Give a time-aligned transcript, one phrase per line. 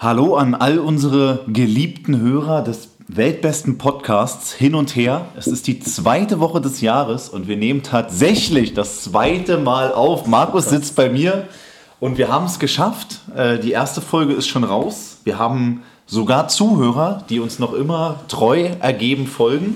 [0.00, 5.26] Hallo an all unsere geliebten Hörer des weltbesten Podcasts hin und her.
[5.36, 10.28] Es ist die zweite Woche des Jahres und wir nehmen tatsächlich das zweite Mal auf.
[10.28, 11.48] Markus sitzt bei mir
[11.98, 13.22] und wir haben es geschafft.
[13.34, 15.18] Äh, Die erste Folge ist schon raus.
[15.24, 19.74] Wir haben sogar Zuhörer, die uns noch immer treu ergeben folgen.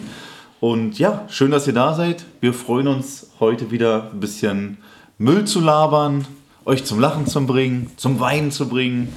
[0.60, 2.24] Und ja, schön, dass ihr da seid.
[2.40, 4.76] Wir freuen uns heute wieder ein bisschen
[5.18, 6.26] Müll zu labern,
[6.64, 9.08] euch zum Lachen zu bringen, zum Weinen zu bringen.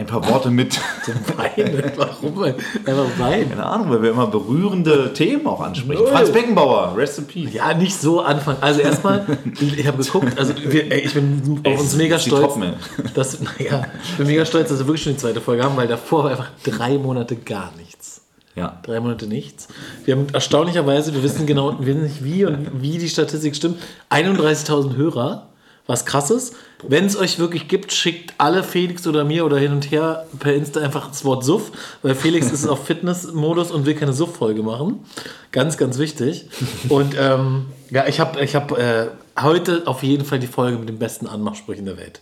[0.00, 0.80] Ein paar Worte mit.
[1.36, 1.92] Weinen?
[1.94, 2.42] Warum?
[2.42, 3.50] Einfach weinen.
[3.50, 6.02] Keine Ahnung, weil wir immer berührende Themen auch ansprechen.
[6.02, 6.10] Null.
[6.10, 7.52] Franz Beckenbauer, Rest in Peace.
[7.52, 8.56] Ja, nicht so anfangen.
[8.62, 9.26] Also erstmal,
[9.60, 12.76] ich habe geguckt, also wir, ey, ich bin auf uns mega stolz, Top-Man.
[13.14, 15.86] dass, naja, ich bin mega stolz, dass wir wirklich schon die zweite Folge haben, weil
[15.86, 18.22] davor war einfach drei Monate gar nichts.
[18.56, 18.80] Ja.
[18.82, 19.68] Drei Monate nichts.
[20.06, 23.76] Wir haben erstaunlicherweise, wir wissen genau, wir wissen nicht wie und wie die Statistik stimmt,
[24.08, 25.49] 31.000 Hörer,
[25.90, 26.54] was krass ist.
[26.86, 30.54] Wenn es euch wirklich gibt, schickt alle Felix oder mir oder hin und her per
[30.54, 31.72] Insta einfach das Wort Suff,
[32.02, 35.04] weil Felix ist auf Fitnessmodus und will keine Suff-Folge machen.
[35.52, 36.46] Ganz, ganz wichtig.
[36.88, 40.88] Und ähm, ja, ich habe ich hab, äh, heute auf jeden Fall die Folge mit
[40.88, 42.20] den besten Anmachsprüchen der Welt.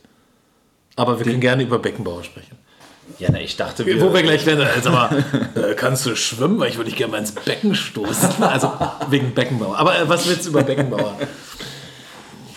[0.97, 2.56] Aber wir können gerne über Beckenbauer sprechen.
[3.19, 6.58] Ja, na, ich dachte, wir, Wo wir gleich werden, also mal, äh, kannst du schwimmen?
[6.58, 8.42] Weil ich würde dich gerne mal ins Becken stoßen.
[8.42, 8.72] Also
[9.10, 9.78] wegen Beckenbauer.
[9.78, 11.16] Aber äh, was willst du über Beckenbauer?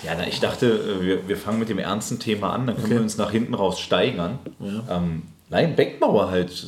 [0.03, 2.95] Ja, ich dachte, äh, wir, wir fangen mit dem ernsten Thema an, dann können Okay.
[2.95, 4.39] wir uns nach hinten raus steigern.
[4.89, 6.63] Ähm, nein, Beckenbauer halt, ist,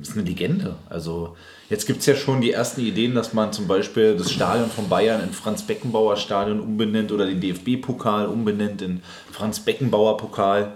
[0.00, 0.76] ist eine Legende.
[0.90, 1.36] Also
[1.70, 4.88] jetzt gibt es ja schon die ersten Ideen, dass man zum Beispiel das Stadion von
[4.88, 10.72] Bayern in Franz-Beckenbauer-Stadion umbenennt oder den DFB-Pokal umbenennt in Franz-Beckenbauer-Pokal.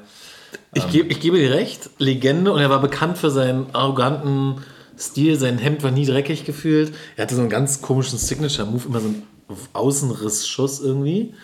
[0.74, 4.56] Ich, geb, ich gebe dir recht, Legende und er war bekannt für seinen arroganten
[4.98, 5.36] Stil.
[5.36, 6.94] Sein Hemd war nie dreckig gefühlt.
[7.16, 9.22] Er hatte so einen ganz komischen Signature-Move, immer so einen
[9.72, 11.34] Außenrissschuss irgendwie.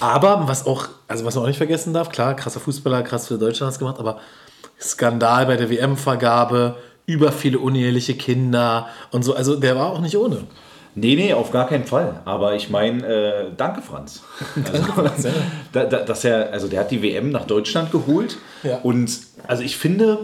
[0.00, 3.38] Aber was auch, also was man auch nicht vergessen darf, klar, krasser Fußballer, krass für
[3.38, 4.20] Deutschland hat's gemacht, aber
[4.80, 6.76] Skandal bei der WM-Vergabe,
[7.06, 9.34] über viele uneheliche Kinder und so.
[9.34, 10.38] Also der war auch nicht ohne.
[10.98, 12.20] Nee, nee, auf gar keinen Fall.
[12.24, 14.22] Aber ich meine, äh, danke Franz.
[14.96, 15.28] Also,
[15.72, 18.38] da, da, dass er, also der hat die WM nach Deutschland geholt.
[18.62, 18.78] Ja.
[18.82, 20.20] Und also ich finde,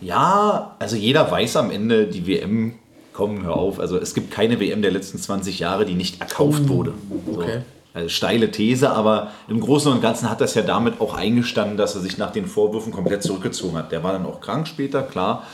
[0.00, 2.74] ja, also jeder weiß am Ende, die WM,
[3.12, 3.78] komm, hör auf.
[3.78, 6.94] Also es gibt keine WM der letzten 20 Jahre, die nicht erkauft wurde.
[7.26, 7.40] So.
[7.40, 7.60] okay.
[7.94, 11.94] Also steile These, aber im Großen und Ganzen hat das ja damit auch eingestanden, dass
[11.94, 13.92] er sich nach den Vorwürfen komplett zurückgezogen hat.
[13.92, 15.44] Der war dann auch krank später, klar.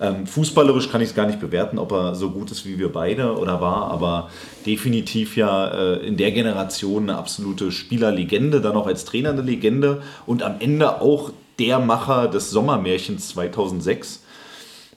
[0.00, 2.90] Ähm, fußballerisch kann ich es gar nicht bewerten, ob er so gut ist wie wir
[2.90, 4.30] beide oder war, aber
[4.66, 10.02] definitiv ja äh, in der Generation eine absolute Spielerlegende, dann auch als Trainer eine Legende
[10.26, 14.24] und am Ende auch der Macher des Sommermärchens 2006.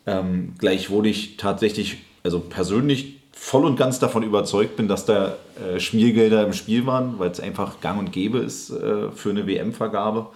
[0.08, 5.80] Ähm, gleichwohl ich tatsächlich, also persönlich voll und ganz davon überzeugt bin, dass da äh,
[5.80, 10.28] Schmiergelder im Spiel waren, weil es einfach gang und gäbe ist äh, für eine WM-Vergabe.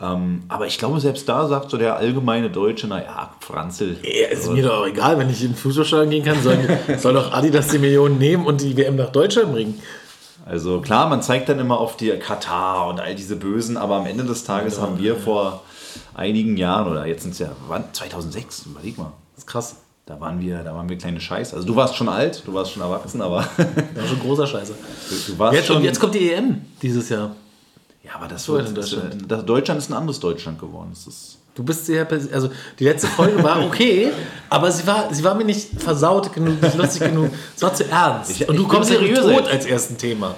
[0.00, 3.98] Ähm, aber ich glaube, selbst da sagt so der allgemeine Deutsche, naja, Franzl.
[4.02, 6.58] Ja, ist mir doch auch egal, wenn ich in den Fußballstadion gehen kann, soll,
[6.98, 9.80] soll doch Adidas die Millionen nehmen und die WM nach Deutschland bringen.
[10.46, 14.06] Also klar, man zeigt dann immer auf die Katar und all diese Bösen, aber am
[14.06, 15.62] Ende des Tages haben wir vor
[16.14, 17.84] einigen Jahren, oder jetzt sind es ja, wann?
[17.92, 19.12] 2006, überleg mal.
[19.34, 19.76] Das ist krass.
[20.10, 21.54] Da waren wir, da waren wir kleine Scheiße.
[21.54, 24.74] Also du warst schon alt, du warst schon erwachsen, aber Das war schon großer Scheiße.
[25.28, 25.84] du, warst Jetzt, schon.
[25.84, 27.36] jetzt kommt die EM dieses Jahr.
[28.02, 29.24] ja, aber das wird in Deutschland.
[29.28, 30.92] Das, Deutschland ist ein anderes Deutschland geworden.
[31.54, 32.50] Du bist sehr, also
[32.80, 34.10] die letzte Folge war okay,
[34.48, 37.30] aber sie war, sie war mir nicht versaut genug, nicht lustig genug.
[37.54, 38.32] Es war zu ernst.
[38.32, 40.34] Ich- und du kommst ja seriöser Tod als ersten Thema.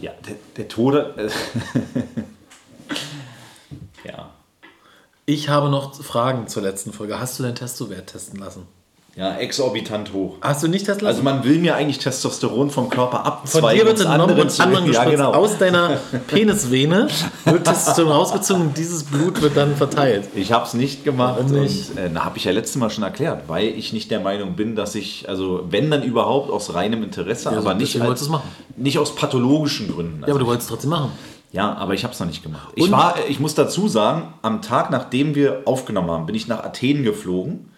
[0.00, 1.14] ja, der, der Tode.
[4.04, 4.30] Ja.
[5.26, 7.20] Ich habe noch Fragen zur letzten Folge.
[7.20, 8.66] Hast du deinen Testowert testen lassen?
[9.16, 10.36] Ja, exorbitant hoch.
[10.40, 11.16] Hast du nicht testen lassen?
[11.18, 13.68] Also man will mir eigentlich Testosteron vom Körper abzweigen.
[13.68, 15.32] Von dir wird entnommen andere und anderen ja, genau.
[15.32, 15.98] Aus deiner
[16.28, 17.08] Penisvene
[17.44, 20.28] wird Testosteron rausgezogen und dieses Blut wird dann verteilt.
[20.34, 21.90] Ich habe es nicht gemacht Warum nicht?
[21.90, 24.76] und äh, habe ich ja letztes Mal schon erklärt, weil ich nicht der Meinung bin,
[24.76, 28.48] dass ich, also wenn dann überhaupt aus reinem Interesse, Ja, aber nicht, als, es machen.
[28.76, 30.20] nicht aus pathologischen Gründen.
[30.20, 31.10] Ja, Also aber du wolltest es trotzdem machen.
[31.52, 32.68] Ja, aber ich habe es noch nicht gemacht.
[32.76, 36.62] Ich, war, ich muss dazu sagen, am Tag, nachdem wir aufgenommen haben, bin ich nach
[36.62, 37.69] Athen geflogen.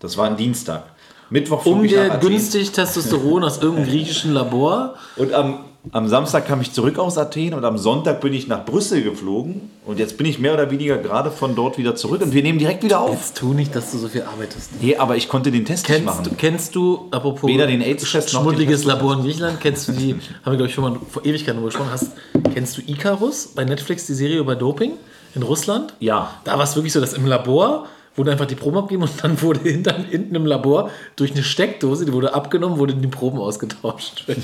[0.00, 0.84] Das war ein Dienstag.
[1.28, 2.28] Mittwoch flog Um ich nach Athen.
[2.28, 4.94] günstig Testosteron aus irgendeinem griechischen Labor.
[5.16, 5.60] Und am,
[5.92, 9.70] am Samstag kam ich zurück aus Athen und am Sonntag bin ich nach Brüssel geflogen.
[9.84, 12.58] Und jetzt bin ich mehr oder weniger gerade von dort wieder zurück und wir nehmen
[12.58, 13.12] direkt wieder auf.
[13.12, 14.70] Jetzt tu nicht, dass du so viel arbeitest.
[14.80, 16.24] Nee, aber ich konnte den Test nicht Kennst, machen.
[16.24, 18.84] du, kennst du, apropos Weder den AIDS-Test noch schmuddeliges.
[18.84, 20.14] Labor in Griechenland, kennst du die,
[20.44, 22.12] haben wir glaube ich schon mal vor Ewigkeiten drüber gesprochen, hast,
[22.54, 24.92] kennst du Icarus bei Netflix, die Serie über Doping
[25.34, 25.94] in Russland?
[26.00, 26.30] Ja.
[26.44, 27.86] Da war es wirklich so, dass im Labor
[28.20, 32.04] wurde einfach die Proben abgegeben und dann wurde hinten, hinten im Labor durch eine Steckdose,
[32.04, 34.26] die wurde abgenommen, wurden die Proben ausgetauscht.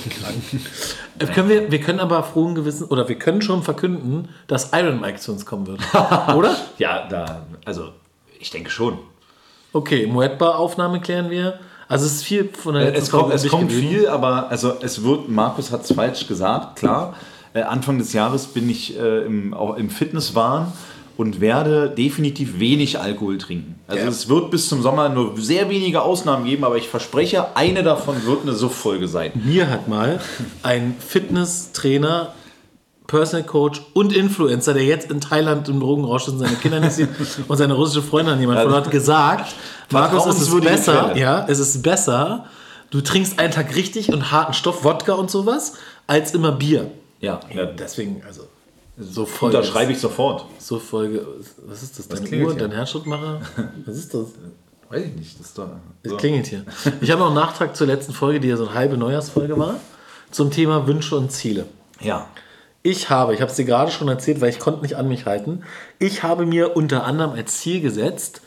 [1.19, 5.01] Äh, können wir, wir können aber frohen Gewissen, oder wir können schon verkünden, dass Iron
[5.01, 5.81] Mike zu uns kommen wird.
[6.37, 6.55] Oder?
[6.77, 7.89] Ja, da, also
[8.39, 8.99] Ich denke schon.
[9.73, 11.59] Okay, Muetba-Aufnahme klären wir.
[11.89, 15.03] Also es ist viel von der letzten Es kommt, es kommt viel, aber also es
[15.03, 17.15] wird, Markus hat es falsch gesagt, klar.
[17.55, 20.71] Äh, Anfang des Jahres bin ich äh, im, auch im Fitnesswahn
[21.17, 23.77] und werde definitiv wenig Alkohol trinken.
[23.89, 24.09] Also Ja.
[24.09, 28.25] es wird bis zum Sommer nur sehr wenige Ausnahmen geben, aber ich verspreche, eine davon
[28.27, 29.33] wird eine Suchtfolge sein.
[29.35, 30.21] Mir hat mal
[30.63, 32.35] ein Fitnesstrainer,
[33.07, 36.93] Personal Coach und Influencer, der jetzt in Thailand im Drogenrausch ist und seine Kinder nicht
[36.93, 37.09] sieht
[37.49, 39.55] und seine russische Freundin an jemand verloren hat, gesagt,
[39.91, 42.47] Markus, es ist besser, ja, es ist besser,
[42.91, 45.75] du trinkst einen Tag richtig und harten Stoff, Wodka und sowas,
[46.07, 46.91] als immer Bier.
[47.21, 48.43] Ja, ja Deswegen, also,
[48.99, 49.59] so Folge.
[49.59, 50.47] unterschreibe ich sofort.
[50.59, 51.27] So Folge,
[51.67, 52.09] was ist das?
[52.09, 52.55] Deine Uhr, hier?
[52.55, 53.41] dein Herzschrittmacher?
[53.87, 54.27] Was ist das?
[54.89, 55.39] Weiß ich nicht.
[55.41, 55.69] Das ist doch,
[56.03, 56.17] Es so.
[56.17, 56.65] klingelt hier.
[57.01, 59.81] Ich habe noch einen Nachtrag zur letzten Folge, die ja so eine halbe Neujahrsfolge war,
[60.31, 61.67] zum Thema Wünsche und Ziele.
[62.01, 62.29] Ja.
[62.83, 65.27] Ich habe, ich habe es dir gerade schon erzählt, weil ich konnte nicht an mich
[65.27, 65.63] halten,
[65.99, 68.43] ich habe mir unter anderem als Ziel gesetzt,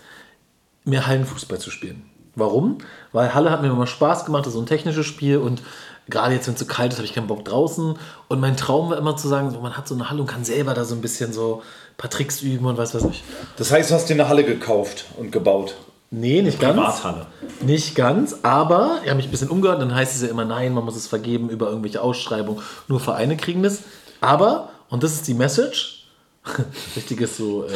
[0.85, 2.03] mehr Hallenfußball zu spielen.
[2.35, 2.77] Warum?
[3.11, 5.61] Weil Halle hat mir immer Spaß gemacht, das ist so ein technisches Spiel und
[6.09, 7.95] gerade jetzt, wenn es so kalt ist, habe ich keinen Bock draußen.
[8.27, 10.43] Und mein Traum war immer zu sagen, so, man hat so eine Halle und kann
[10.43, 11.61] selber da so ein bisschen so
[11.91, 13.23] ein paar Tricks üben und was weiß ich.
[13.57, 15.75] Das heißt, du hast dir eine Halle gekauft und gebaut.
[16.11, 16.75] Nee, nicht ganz.
[16.75, 17.27] Privathalle.
[17.61, 20.73] Nicht ganz, aber ich habe mich ein bisschen umgehört, dann heißt es ja immer, nein,
[20.73, 23.79] man muss es vergeben über irgendwelche Ausschreibungen, nur Vereine kriegen das.
[24.21, 25.98] Aber, und das ist die Message,
[26.95, 27.69] richtiges so äh,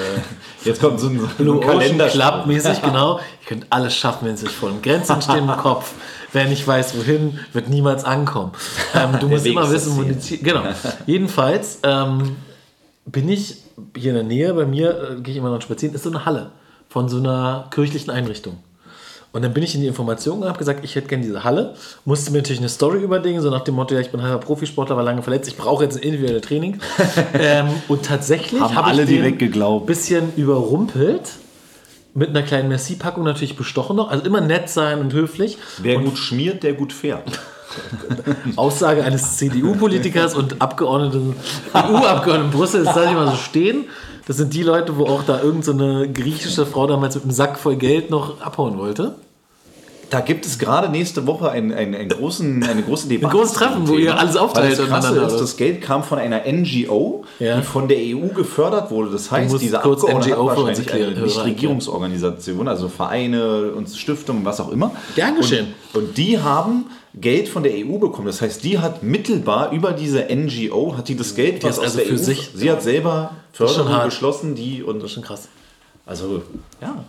[0.64, 2.08] Jetzt kommt so ein, Blue Kalender.
[2.08, 3.18] Club mäßig, genau.
[3.18, 5.94] Ihr könnt alles schaffen, wenn es euch voll und Grenzen stehen im Kopf.
[6.32, 8.54] Wer nicht weiß, wohin, wird niemals ankommen.
[8.96, 10.14] Ähm, du musst Weg immer wissen, wo Ziel.
[10.14, 10.44] die Ziele.
[10.44, 10.64] Genau.
[11.06, 12.38] Jedenfalls ähm,
[13.06, 13.58] bin ich
[13.96, 16.26] hier in der Nähe, bei mir äh, gehe ich immer noch spazieren, ist so eine
[16.26, 16.52] Halle
[16.90, 18.58] von so einer kirchlichen Einrichtung.
[19.34, 21.74] Und dann bin ich in die Information und habe gesagt, ich hätte gerne diese Halle.
[22.06, 24.96] Musste mir natürlich eine Story überlegen, so nach dem Motto, ja, ich bin halber Profisportler,
[24.96, 26.80] war lange verletzt, ich brauche jetzt ein individuelles Training.
[27.34, 29.88] ähm, und tatsächlich Haben habe alle ich direkt geglaubt.
[29.88, 31.32] bisschen überrumpelt.
[32.14, 34.12] Mit einer kleinen Merci-Packung natürlich bestochen noch.
[34.12, 35.58] Also immer nett sein und höflich.
[35.80, 37.24] Wer gut schmiert, der gut fährt.
[38.56, 41.36] Aussage eines CDU-Politikers und Abgeordneten,
[41.74, 43.86] EU-Abgeordneten in Brüssel, das lasse ich mal so stehen.
[44.28, 47.58] Das sind die Leute, wo auch da irgendeine so griechische Frau damals mit einem Sack
[47.58, 49.16] voll Geld noch abhauen wollte.
[50.14, 53.34] Da gibt es gerade nächste Woche einen, einen, einen großen, eine große Debatte.
[53.34, 56.42] Ein großes Treffen, wo ihr alles aufteilt Das Krasse ist, das Geld kam von einer
[56.46, 57.58] NGO, Ja.
[57.58, 59.10] die von der EU gefördert wurde.
[59.10, 64.60] Das heißt, diese Abgeordnete NGO hat wahrscheinlich unsere eine Nichtregierungsorganisation, also Vereine und Stiftungen, was
[64.60, 64.92] auch immer.
[65.16, 65.74] Gern geschehen.
[65.94, 68.28] Und, und die haben Geld von der EU bekommen.
[68.28, 71.86] Das heißt, die hat mittelbar über diese NGO, hat die das Geld, was hat aus
[71.86, 72.18] also der für EU...
[72.18, 74.84] sich- sie hat selber Förderung beschlossen, die...
[74.84, 75.48] Und, Das ist schon krass.
[76.06, 76.44] also,
[76.82, 77.04] ja.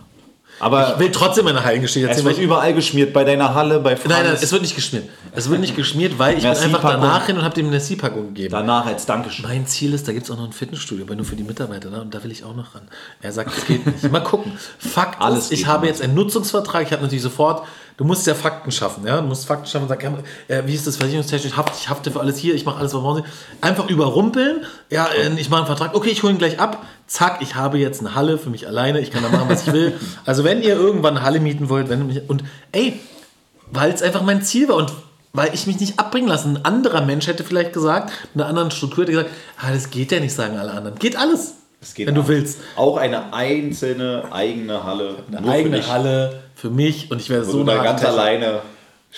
[0.59, 2.25] Aber Ich will trotzdem meine Heilengeschichte es erzählen.
[2.25, 4.09] wird weil ich- überall geschmiert, bei deiner Halle, bei Franz.
[4.13, 5.09] Nein, nein, es wird nicht geschmiert.
[5.33, 8.27] Es wird nicht geschmiert, weil ich bin einfach danach hin und habe dem eine C-Packung
[8.27, 8.51] gegeben.
[8.51, 9.45] Danach als Dankeschön.
[9.45, 11.89] Mein Ziel ist, da gibt es auch noch ein Fitnessstudio, aber nur für die Mitarbeiter.
[11.89, 12.01] Ne?
[12.01, 12.83] Und da will ich auch noch ran.
[13.21, 14.09] Er sagt, es geht nicht.
[14.11, 14.53] Mal gucken.
[14.79, 16.83] Fakt Alles ist, ich habe jetzt einen Nutzungsvertrag.
[16.83, 17.65] Ich habe natürlich sofort,
[17.97, 19.05] du musst ja Fakten schaffen.
[19.05, 19.21] Ja?
[19.21, 21.55] Du musst Fakten schaffen und sagen, ja, äh, wie ist das versicherungstechnisch?
[21.55, 23.29] Haft, ich hafte für alles hier, ich mache alles, was brauchen Sie.
[23.61, 24.65] Einfach überrumpeln.
[24.89, 25.95] Ja, äh, ich mache einen Vertrag.
[25.95, 26.85] Okay, ich hole ihn gleich ab.
[27.07, 28.99] Zack, ich habe jetzt eine Halle für mich alleine.
[28.99, 29.93] Ich kann da machen, was ich will.
[30.25, 32.29] Also, wenn ihr irgendwann eine Halle mieten wollt, wenn du mich.
[32.29, 32.99] Und ey,
[33.71, 34.91] weil es einfach mein Ziel war und
[35.33, 36.57] weil ich mich nicht abbringen lassen.
[36.57, 40.11] Ein anderer Mensch hätte vielleicht gesagt, mit einer anderen Struktur hätte gesagt, ah, das geht
[40.11, 40.97] ja nicht, sagen alle anderen.
[40.97, 41.55] Geht alles,
[41.97, 42.27] wenn du auch.
[42.27, 42.59] willst.
[42.75, 45.15] Auch eine einzelne eigene Halle.
[45.27, 48.61] Eine nur für eigene dich, Halle für mich und ich werde so eine ganz alleine.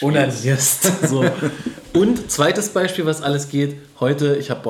[0.01, 0.91] Unanierst.
[1.07, 1.25] So.
[1.93, 3.77] Und zweites Beispiel, was alles geht.
[3.99, 4.61] Heute, ich habe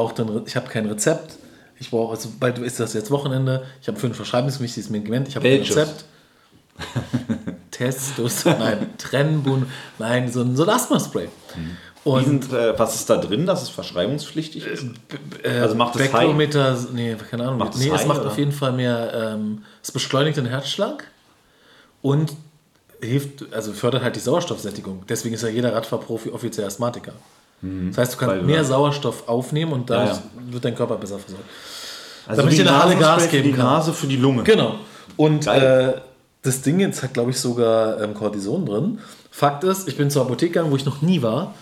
[0.46, 1.38] ein habe kein Rezept.
[1.80, 3.66] Ich brauche, also bald ist das jetzt Wochenende.
[3.82, 5.28] Ich habe für ein verschreibungswichtiges Medikament.
[5.28, 5.76] Ich habe kein Welches?
[5.76, 6.06] Rezept.
[7.72, 9.68] Testus, nein, Trennbun,
[10.00, 11.28] nein, so ein, so ein Asthma-Spray.
[11.56, 11.60] Die
[12.14, 14.86] Und sind, äh, was ist da drin, dass es verschreibungspflichtig ist?
[15.44, 16.10] äh, Also macht es?
[16.12, 17.60] Backkilometer, nee, keine Ahnung.
[17.60, 18.30] Macht es nee, es macht oder?
[18.30, 21.06] auf jeden Fall mehr, ähm, es beschleunigt den Herzschlag
[22.02, 22.34] und
[23.02, 25.04] hilft, also fördert halt die Sauerstoffsättigung.
[25.08, 27.14] Deswegen ist ja jeder Radfahrprofi offiziell Asthmatiker.
[27.62, 28.40] Das heißt, du kannst Mhm.
[28.40, 30.22] Weil mehr da- Sauerstoff aufnehmen und dadurch Ja,
[30.52, 31.46] wird dein Körper besser versorgt.
[32.28, 33.66] Also Damit ich Halle Nasenspray Gas für geben die kann.
[33.66, 34.44] Nase für die Lunge.
[34.44, 34.76] Genau.
[35.16, 35.94] Und äh,
[36.44, 39.00] das Ding jetzt hat, glaube ich, sogar ähm, Cortison drin.
[39.32, 41.56] Fakt ist, ich bin zur Apotheke gegangen, wo ich noch nie war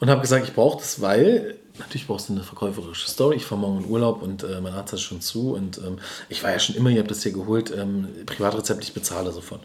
[0.00, 3.36] und habe gesagt, ich brauche das, weil natürlich brauchst du eine verkäuferische Story.
[3.36, 6.42] Ich fahre morgen in Urlaub und äh, mein Arzt hat schon zu und ähm, ich
[6.42, 9.60] war ja schon immer, ihr habt das hier geholt, ähm, Privatrezept, ich bezahle sofort.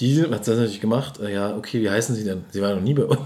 [0.00, 1.20] Die hat das natürlich gemacht.
[1.20, 2.44] Äh, ja, okay, wie heißen Sie denn?
[2.50, 3.20] Sie waren noch nie bei uns.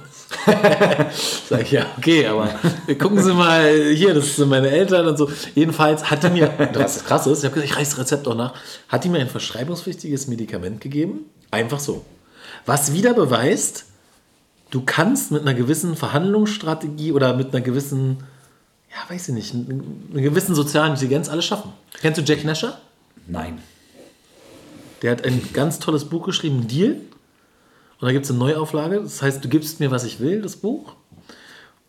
[1.48, 2.50] Sag ich, ja, okay, aber
[2.98, 5.30] gucken Sie mal hier, das sind meine Eltern und so.
[5.54, 8.34] Jedenfalls hat die mir, was krass ist, ich habe gesagt, ich reiße das Rezept auch
[8.34, 8.54] nach,
[8.88, 11.30] hat die mir ein verschreibungspflichtiges Medikament gegeben.
[11.50, 12.04] Einfach so.
[12.66, 13.86] Was wieder beweist,
[14.70, 18.18] du kannst mit einer gewissen Verhandlungsstrategie oder mit einer gewissen,
[18.90, 21.72] ja, weiß ich nicht, einer gewissen sozialen Intelligenz alles schaffen.
[22.00, 22.78] Kennst du Jack Nasher?
[23.26, 23.58] Nein.
[25.02, 26.92] Der hat ein ganz tolles Buch geschrieben, Deal.
[28.00, 29.00] Und da gibt es eine Neuauflage.
[29.00, 30.94] Das heißt, du gibst mir, was ich will, das Buch.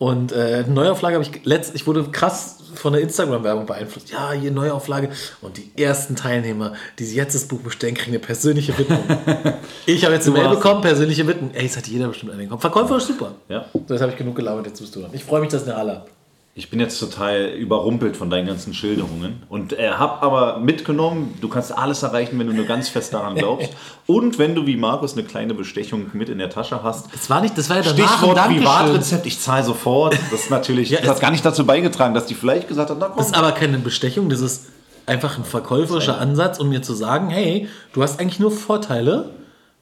[0.00, 4.10] Und äh, Neuauflage habe ich letzt, ich wurde krass von der Instagram-Werbung beeinflusst.
[4.10, 5.10] Ja, hier Neuauflage.
[5.42, 9.04] Und die ersten Teilnehmer, die sich jetzt das Buch bestellen, kriegen eine persönliche Widmung.
[9.84, 11.50] ich habe jetzt eine Mail bekommen, persönliche Widmung.
[11.52, 12.62] Ey, das hat jeder bestimmt einen Kopf.
[12.62, 13.34] Verkäufer ist super.
[13.50, 13.66] Ja.
[13.74, 15.10] So, jetzt habe ich genug gelabert, jetzt bist du dran.
[15.12, 16.10] Ich freue mich, dass eine Halle habt.
[16.54, 21.48] Ich bin jetzt total überrumpelt von deinen ganzen Schilderungen und äh, habe aber mitgenommen, du
[21.48, 23.70] kannst alles erreichen, wenn du nur ganz fest daran glaubst.
[24.06, 27.06] und wenn du wie Markus eine kleine Bestechung mit in der Tasche hast.
[27.14, 28.46] Das war nicht, das war ja danach Stichwort.
[28.48, 30.18] Privatrezept, ich zahle sofort.
[30.32, 32.98] Das ist natürlich, Ja, das hat gar nicht dazu beigetragen, dass die vielleicht gesagt hat,
[32.98, 33.18] na komm.
[33.18, 34.66] Das ist aber keine Bestechung, das ist
[35.06, 39.30] einfach ein verkäuferischer Ansatz, um mir zu sagen, hey, du hast eigentlich nur Vorteile.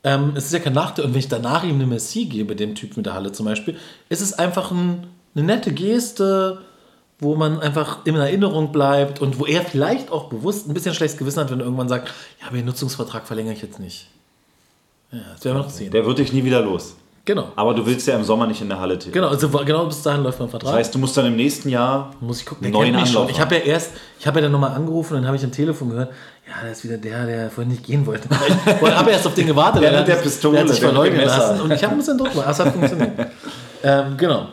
[0.05, 1.05] Ähm, es ist ja kein Nachteil.
[1.05, 3.77] Und wenn ich danach ihm eine Messi gebe, dem Typ mit der Halle zum Beispiel,
[4.09, 6.59] ist es einfach ein, eine nette Geste,
[7.21, 11.19] wo man einfach in Erinnerung bleibt und wo er vielleicht auch bewusst ein bisschen schlechtes
[11.19, 12.09] Gewissen hat, wenn er irgendwann sagt,
[12.41, 14.09] ja, aber den Nutzungsvertrag verlängere ich jetzt nicht.
[15.11, 15.91] Ja, das werden wir noch sehen.
[15.91, 16.95] Der wird dich nie wieder los.
[17.25, 17.49] Genau.
[17.57, 19.13] Aber du willst ja im Sommer nicht in der Halle tätig.
[19.13, 20.71] Genau, also genau bis dahin läuft mein Vertrag.
[20.71, 23.17] Das heißt, du musst dann im nächsten Jahr Muss ich gucken, einen der neuen schon.
[23.17, 25.45] Anlauf Ich habe ja erst, ich habe ja dann nochmal angerufen und dann habe ich
[25.45, 26.11] am Telefon gehört,
[26.47, 28.29] ja, das ist wieder der, der vorhin nicht gehen wollte.
[28.67, 29.83] Ich habe erst auf den gewartet.
[29.83, 31.99] Der der, der hat- Pistole, der hat sich der verleugnen lassen und ich habe ein
[31.99, 32.49] bisschen Druck gemacht.
[32.49, 33.13] Das hat funktioniert.
[33.83, 34.47] ähm, genau.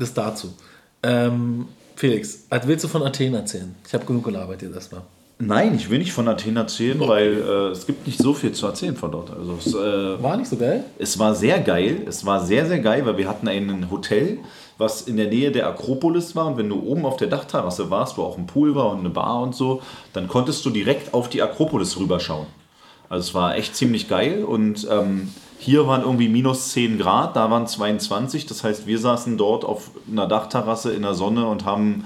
[0.00, 0.54] Das dazu.
[1.02, 3.74] Ähm, Felix, was willst du von Athen erzählen?
[3.86, 5.02] Ich habe genug gelabert jetzt erstmal.
[5.38, 8.66] Nein, ich will nicht von Athen erzählen, weil äh, es gibt nicht so viel zu
[8.66, 9.30] erzählen von dort.
[9.30, 10.84] Also es, äh, War nicht so geil?
[10.98, 12.02] es war sehr geil.
[12.06, 14.38] Es war sehr, sehr geil, weil wir hatten ein Hotel,
[14.78, 16.46] was in der Nähe der Akropolis war.
[16.46, 19.10] Und wenn du oben auf der Dachterrasse warst, wo auch ein Pool war und eine
[19.10, 19.82] Bar und so,
[20.14, 22.46] dann konntest du direkt auf die Akropolis rüberschauen.
[23.10, 24.44] Also es war echt ziemlich geil.
[24.44, 25.30] Und ähm,
[25.60, 28.46] hier waren irgendwie minus 10 Grad, da waren 22.
[28.46, 32.04] Das heißt, wir saßen dort auf einer Dachterrasse in der Sonne und haben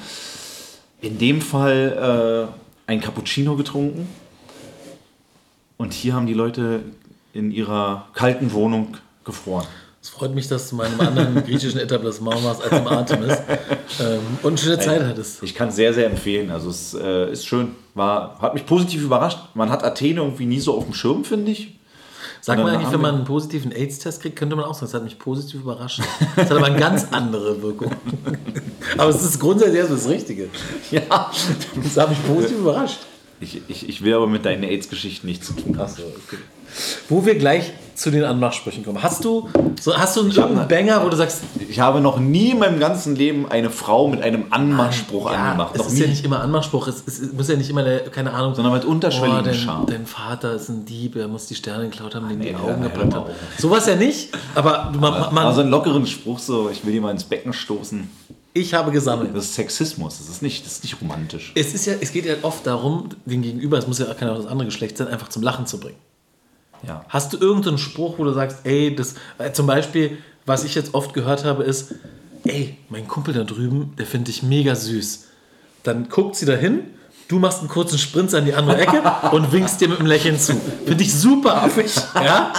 [1.01, 2.49] in dem Fall
[2.89, 4.09] äh, ein Cappuccino getrunken.
[5.77, 6.81] Und hier haben die Leute
[7.33, 9.67] in ihrer kalten Wohnung gefroren.
[10.03, 13.39] Es freut mich, dass du mal in einem anderen griechischen Etablissement warst als im Artemis
[14.01, 15.45] ähm, und eine schöne Zeit hattest.
[15.45, 16.51] Ich kann es sehr, sehr empfehlen.
[16.51, 17.77] Also es äh, ist schön.
[17.95, 19.39] War, hat mich positiv überrascht.
[19.55, 21.79] Man hat Athen irgendwie nie so auf dem Schirm, finde ich.
[22.45, 24.85] Sag Und mal dann eigentlich, wenn man einen positiven AIDS-Test kriegt, könnte man auch sagen,
[24.85, 26.03] das hat mich positiv überrascht.
[26.37, 27.91] Das hat aber eine ganz andere Wirkung.
[28.99, 30.51] Aber es ist grundsätzlich erstmal das Richtige.
[30.91, 31.31] Ja.
[31.83, 32.99] Das hat mich positiv überrascht.
[33.41, 35.87] Ich, ich, ich will aber mit deinen AIDS-Geschichten nichts zu tun haben.
[35.87, 36.37] Achso, okay.
[37.09, 39.03] Wo wir gleich zu den Anmachsprüchen kommen.
[39.03, 39.49] Hast du,
[39.81, 42.79] so, hast du einen irgendeinen Banger, wo du sagst, Ich habe noch nie in meinem
[42.81, 45.71] ganzen Leben eine Frau mit einem Anmachspruch ja, angemacht.
[45.75, 46.01] es Noch ist nie.
[46.03, 48.85] ja nicht immer Anmachspruch, es, es muss ja nicht immer, der, keine Ahnung, Sondern mit
[48.85, 49.87] unterschwelligem dein, Charme.
[49.87, 52.83] dein Vater ist ein Dieb, er muss die Sterne geklaut haben, den die nee, Augen
[52.83, 53.31] hör gebrannt haben.
[53.59, 57.01] Sowas ja nicht, aber du- man, man, Also einen lockeren Spruch so, ich will dir
[57.01, 58.09] mal ins Becken stoßen.
[58.53, 59.31] ich habe gesammelt.
[59.35, 61.53] Das ist Sexismus, das ist nicht, das ist nicht romantisch.
[61.55, 64.35] Es, ist ja, es geht ja oft darum, den Gegenüber, es muss ja auch keiner
[64.35, 65.97] das andere Geschlecht sein, einfach zum Lachen zu bringen.
[66.87, 67.05] Ja.
[67.09, 70.95] Hast du irgendeinen Spruch, wo du sagst, ey, das, äh, zum Beispiel, was ich jetzt
[70.95, 71.95] oft gehört habe, ist,
[72.45, 75.29] ey, mein Kumpel da drüben, der finde ich mega süß.
[75.83, 76.81] Dann guckt sie dahin,
[77.29, 80.38] du machst einen kurzen Sprint an die andere Ecke und winkst dir mit einem Lächeln
[80.38, 80.55] zu.
[80.87, 82.53] Finde ich super affig, ja?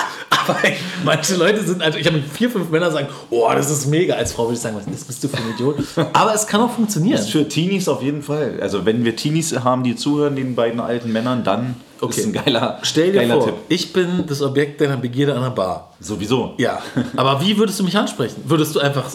[0.48, 0.58] Aber
[1.04, 4.16] manche Leute sind, also ich habe vier, fünf Männer sagen, oh, das ist mega.
[4.16, 5.78] Als Frau würde ich sagen, was bist du für ein Idiot?
[6.14, 7.22] Aber es kann auch funktionieren.
[7.24, 8.60] Für Teenies auf jeden Fall.
[8.62, 12.20] Also wenn wir Teenies haben, die zuhören, den beiden alten Männern, dann Okay.
[12.20, 13.56] ist ein geiler, Stell dir geiler vor, Tipp.
[13.70, 15.94] ich bin das Objekt deiner Begierde an der Bar.
[16.02, 16.54] Sowieso.
[16.58, 16.82] Ja,
[17.16, 18.44] aber wie würdest du mich ansprechen?
[18.46, 19.06] Würdest du einfach,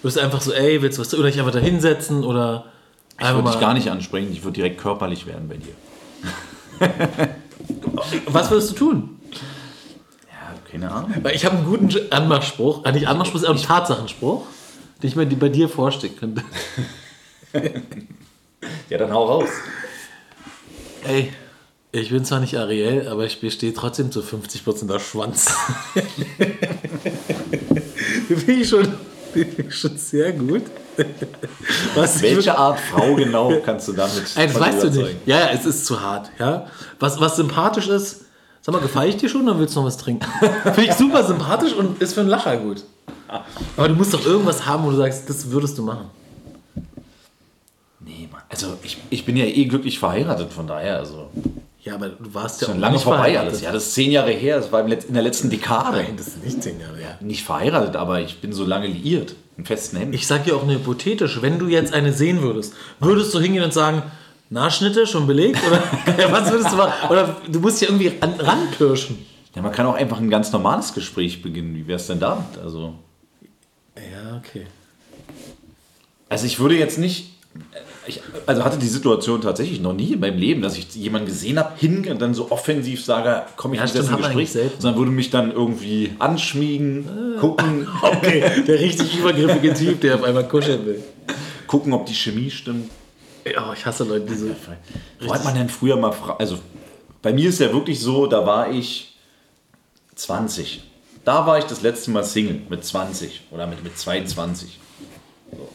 [0.00, 2.64] würdest du einfach so, ey, willst du was, oder dich einfach da hinsetzen oder
[3.20, 5.74] Ich würde dich gar nicht ansprechen, ich würde direkt körperlich werden bei dir.
[8.26, 9.18] was würdest du tun?
[10.72, 11.14] Keine Ahnung.
[11.22, 14.46] Weil ich habe einen guten Anmachspruch, äh, nicht Anmachspruch, sondern einen Tatsachenspruch,
[15.02, 16.42] den ich mir bei dir vorstellen könnte.
[18.88, 19.48] Ja, dann hau raus.
[21.04, 21.32] Ey,
[21.90, 25.52] ich bin zwar nicht Ariel, aber ich bestehe trotzdem zu 50% der Schwanz.
[28.28, 28.94] Finde ich schon,
[29.68, 30.62] schon sehr gut.
[31.94, 35.16] Was Welche Art Frau genau kannst du damit Ey, das weißt du nicht.
[35.26, 36.30] Ja, ja, es ist zu hart.
[36.38, 36.66] Ja?
[37.00, 38.26] Was, was sympathisch ist,
[38.62, 40.26] sag mal, gefallen ich dir schon oder willst du noch was trinken?
[40.62, 42.84] Finde ich super sympathisch und ist für einen Lacher gut.
[43.76, 46.06] Aber du musst doch irgendwas haben, wo du sagst, das würdest du machen.
[48.00, 48.42] Nee, Mann.
[48.48, 51.30] Also ich, ich bin ja eh glücklich verheiratet, von daher, also
[51.80, 53.60] Ja, aber du warst ja schon lange nicht vorbei alles.
[53.60, 55.98] Ja, das ist zehn Jahre her, das war in der letzten Dekade.
[55.98, 57.18] Nein, das ist nicht zehn Jahre her.
[57.20, 59.34] Nicht verheiratet, aber ich bin so lange liiert.
[59.58, 60.14] Im festen Händen.
[60.14, 63.62] Ich sag dir auch eine hypothetisch, wenn du jetzt eine sehen würdest, würdest du hingehen
[63.62, 64.02] und sagen,
[64.52, 65.58] Nachschnitte schon belegt?
[65.66, 65.82] Oder
[66.32, 67.10] was würdest du machen?
[67.10, 69.18] Oder du musst ja irgendwie ran, ranpirschen.
[69.54, 71.74] Ja, man kann auch einfach ein ganz normales Gespräch beginnen.
[71.74, 72.58] Wie wäre es denn damit?
[72.62, 72.94] Also,
[73.96, 74.66] Ja, okay.
[76.28, 77.30] also ich würde jetzt nicht.
[78.06, 81.58] ich also hatte die Situation tatsächlich noch nie in meinem Leben, dass ich jemanden gesehen
[81.58, 85.10] habe, hin und dann so offensiv sage, komm ich Ja, nicht ins Gespräch, sondern würde
[85.12, 91.02] mich dann irgendwie anschmiegen, gucken, Okay, der richtig übergriffige Typ, der auf einmal kuscheln will.
[91.66, 92.90] gucken, ob die Chemie stimmt.
[93.44, 94.46] Ja, ich hasse Leute, die so.
[95.20, 96.58] Wo hat man denn früher mal, fra- also
[97.22, 99.16] bei mir ist ja wirklich so, da war ich
[100.14, 100.82] 20.
[101.24, 104.78] Da war ich das letzte Mal Single mit 20 oder mit, mit 22.
[105.52, 105.68] So.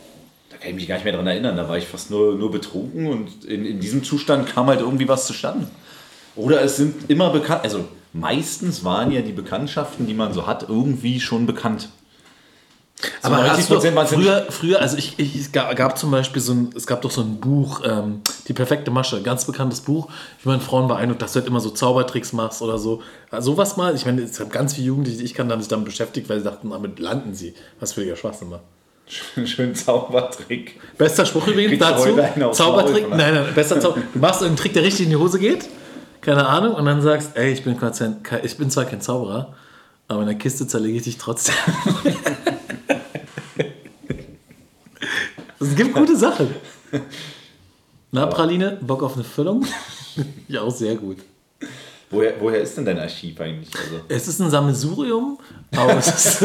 [0.50, 2.52] Da kann ich mich gar nicht mehr daran erinnern, da war ich fast nur, nur
[2.52, 5.68] betrunken und in, in diesem Zustand kam halt irgendwie was zustande.
[6.36, 10.64] Oder es sind immer bekannt, also meistens waren ja die Bekanntschaften, die man so hat,
[10.70, 11.90] irgendwie schon bekannt.
[13.22, 16.10] Aber 90% hast du, waren's ja früher, früher, also ich, ich, es gab, gab zum
[16.10, 19.82] Beispiel so ein, es gab doch so ein Buch, ähm, Die perfekte Masche, ganz bekanntes
[19.82, 20.10] Buch,
[20.42, 23.02] wie man Frauen beeindruckt, dass du halt immer so Zaubertricks machst oder so.
[23.30, 25.68] Also sowas mal, ich meine, es haben ganz viele Jugendliche, die ich kann, haben sich
[25.70, 27.54] damit beschäftigt, weil sie dachten, damit landen sie.
[27.80, 28.62] Was völliger Schwachsinn war.
[29.46, 30.80] Schön Zaubertrick.
[30.98, 32.10] Bester Spruch übrigens dazu.
[32.52, 33.10] Zaubertrick.
[33.10, 34.02] Nein, nein, bester Zauber.
[34.14, 35.70] Du machst einen Trick, der richtig in die Hose geht.
[36.22, 36.74] Keine Ahnung.
[36.74, 39.54] Und dann sagst, ey, ich bin, ein- ich bin zwar kein Zauberer,
[40.08, 41.56] aber in der Kiste zerlege ich dich trotzdem.
[45.60, 46.54] Es gibt gute Sachen.
[48.12, 49.66] Na, Praline, Bock auf eine Füllung?
[50.48, 51.18] ja, auch sehr gut.
[52.10, 53.70] Woher, woher ist denn dein Archiv eigentlich?
[53.76, 55.40] Also, Es ist ein Sammelsurium
[55.76, 56.42] aus,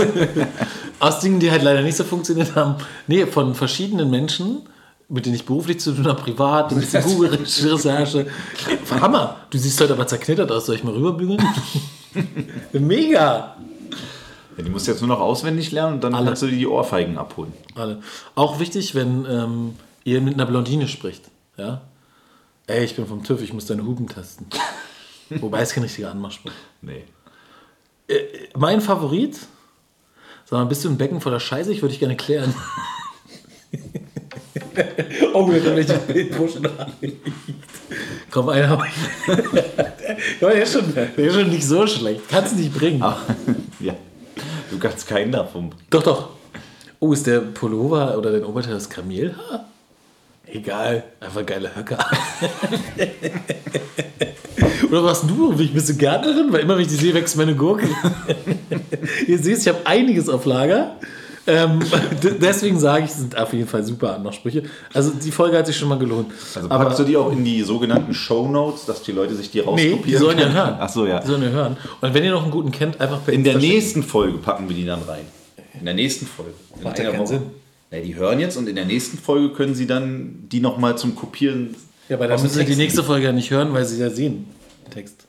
[0.98, 2.82] aus Dingen, die halt leider nicht so funktioniert haben.
[3.06, 4.62] Nee, von verschiedenen Menschen,
[5.08, 8.26] mit denen ich beruflich zu tun habe, privat, ein bisschen Google-Recherche.
[8.90, 9.36] Hammer!
[9.50, 10.66] Du siehst heute aber zerknittert aus.
[10.66, 11.42] Soll ich mal rüberbügeln?
[12.72, 13.56] Mega!
[14.56, 16.26] Ja, die musst du jetzt nur noch auswendig lernen und dann Alle.
[16.26, 17.52] kannst du dir die Ohrfeigen abholen.
[17.74, 18.02] Alle.
[18.34, 21.30] Auch wichtig, wenn ähm, ihr mit einer Blondine spricht.
[21.56, 21.82] Ja?
[22.66, 24.46] Ey, ich bin vom TÜV, ich muss deine Hupen testen.
[25.30, 26.52] Wobei es kein richtiger Anmachspruch.
[26.82, 27.04] Nee.
[28.54, 29.38] Mein Favorit?
[30.44, 31.72] Sag mal, bist du ein Becken voller Scheiße?
[31.72, 32.54] Ich würde dich gerne klären.
[35.32, 36.68] oh, mir hat welche Bildbuschen
[38.30, 38.92] Komm, einer hab ich.
[40.40, 42.22] ja, der, ist schon, der ist schon nicht so schlecht.
[42.28, 43.02] Kannst du nicht bringen.
[43.02, 43.18] Ah,
[43.80, 43.94] ja.
[44.70, 45.74] Du kannst keinen davon.
[45.90, 46.30] Doch, doch.
[46.98, 49.66] Oh, ist der Pullover oder dein Oberteil das Kamelhaar?
[50.46, 51.98] Egal, einfach geile Höcker.
[54.90, 55.54] oder was du?
[55.56, 56.52] Bist du Gärtnerin?
[56.52, 57.88] Weil immer, wenn ich die sehe, wächst meine Gurke.
[59.26, 60.96] Ihr seht, ich habe einiges auf Lager.
[61.46, 61.80] Ähm,
[62.40, 64.62] deswegen sage ich, es sind auf jeden Fall super Anmachsprüche.
[64.92, 66.30] Also die Folge hat sich schon mal gelohnt.
[66.54, 69.50] Also Aber packst du die auch in die sogenannten Show Notes, dass die Leute sich
[69.50, 70.76] die rauskopieren nee, die sollen ja hören.
[70.78, 71.20] Ach so, ja.
[71.20, 71.76] Die sollen ja hören.
[72.00, 74.68] Und wenn ihr noch einen guten kennt, einfach per In der Insta nächsten Folge packen
[74.68, 75.24] wir die dann rein.
[75.78, 76.52] In der nächsten Folge.
[76.76, 77.28] In Macht ja keinen Woche.
[77.28, 77.42] Sinn.
[77.90, 81.14] Ja, die hören jetzt und in der nächsten Folge können sie dann die nochmal zum
[81.14, 81.74] Kopieren.
[82.08, 84.46] Ja, aber dann müssen sie die nächste Folge ja nicht hören, weil sie ja sehen.
[84.86, 85.26] den Text.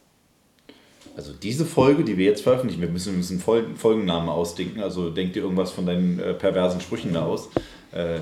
[1.15, 5.33] Also diese Folge, die wir jetzt veröffentlichen, wir müssen, müssen Fol Folgennamen ausdenken, also denk
[5.33, 7.49] dir irgendwas von deinen äh, perversen Sprüchen da aus.
[7.91, 8.19] Äh,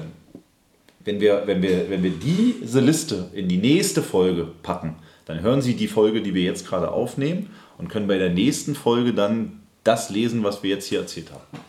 [1.05, 5.61] wenn, wir, wenn, wir, wenn wir diese Liste in die nächste Folge packen, dann hören
[5.61, 9.61] Sie die Folge, die wir jetzt gerade aufnehmen und können bei der nächsten Folge dann
[9.83, 11.61] das lesen, was wir jetzt hier erzählt haben.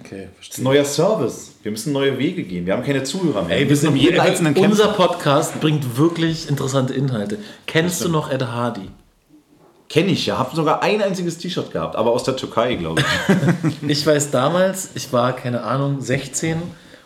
[0.00, 1.54] Okay, Das ist ein neuer Service.
[1.62, 2.66] Wir müssen neue Wege gehen.
[2.66, 3.56] Wir haben keine Zuhörer mehr.
[3.56, 4.54] Ey, wir sind jeden einzelnen.
[4.56, 7.38] Unser Podcast bringt wirklich interessante Inhalte.
[7.66, 8.88] Kennst du noch Ed Hardy?
[9.88, 10.38] Kenne ich ja.
[10.38, 13.88] Habe sogar ein einziges T-Shirt gehabt, aber aus der Türkei, glaube ich.
[13.88, 16.60] Ich weiß damals, ich war, keine Ahnung, 16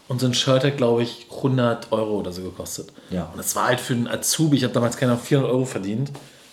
[0.08, 2.92] und so ein Shirt hat, glaube ich, 100 Euro oder so gekostet.
[3.10, 3.24] Ja.
[3.32, 6.10] Und das war halt für einen Azubi, ich habe damals keine Ahnung, 400 Euro verdient.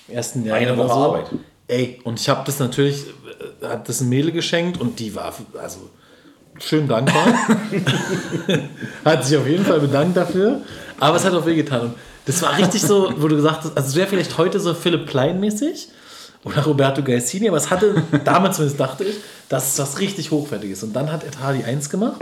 [0.08, 0.94] Im ersten Jahr Eine Woche so.
[0.94, 1.26] Arbeit.
[1.68, 3.06] Ey, und ich habe das natürlich,
[3.62, 5.90] äh, hat das ein Mädel geschenkt und die war, also
[6.60, 7.26] schön dankbar.
[9.06, 10.62] hat sich auf jeden Fall bedankt dafür.
[11.00, 11.82] Aber es hat auch wehgetan.
[11.82, 11.94] Und
[12.26, 15.06] das war richtig so, wo du gesagt hast, also es wäre vielleicht heute so Philipp
[15.08, 15.90] Plein mäßig
[16.48, 19.16] oder Roberto Gaisini, aber es hatte, damals zumindest dachte ich,
[19.50, 20.84] dass es was richtig Hochwertiges.
[20.84, 22.22] Und dann hat Hardy eins gemacht.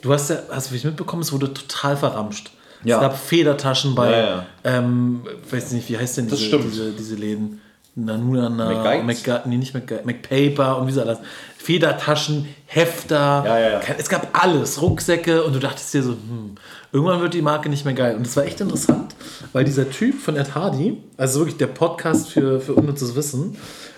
[0.00, 2.50] Du hast ja, hast du mich mitbekommen, es wurde total verramscht.
[2.84, 2.96] Ja.
[2.96, 4.46] Es gab Federtaschen bei, Ja, ja.
[4.64, 7.60] Ähm, weiß nicht, wie heißt denn diese, diese, diese Läden?
[7.94, 9.46] Nanunana, McGuides?
[9.46, 11.18] Nee, nicht McGuides, McPaper und wie sie alles.
[11.58, 13.80] Federtaschen, Hefter, Ja, ja, ja.
[13.98, 16.56] es gab alles, Rucksäcke und du dachtest dir so, hm,
[16.92, 18.16] irgendwann wird die Marke nicht mehr geil.
[18.16, 19.14] Und das war echt interessant,
[19.52, 23.56] weil dieser Typ von Ed Hardy, also wirklich der Podcast für, für unnützes Wissen,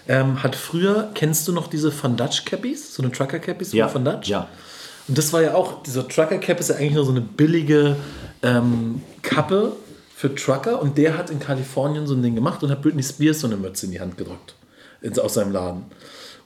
[0.08, 3.88] ähm, hat früher, kennst du noch diese Van Dutch Cappies, so eine Trucker Cappies Ja,
[3.88, 4.28] von Van Dutch?
[4.28, 4.48] ja.
[5.06, 7.96] Und das war ja auch, dieser Trucker Cap ist ja eigentlich nur so eine billige
[8.42, 9.72] ähm, Kappe
[10.16, 13.40] für Trucker und der hat in Kalifornien so ein Ding gemacht und hat Britney Spears
[13.40, 14.54] so eine Mütze in die Hand gedrückt.
[15.02, 15.82] In, aus seinem Laden.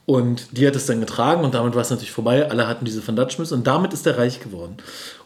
[0.07, 2.51] Und die hat es dann getragen und damit war es natürlich vorbei.
[2.51, 4.79] Alle hatten diese Van Dutch Mütze und damit ist er reich geworden.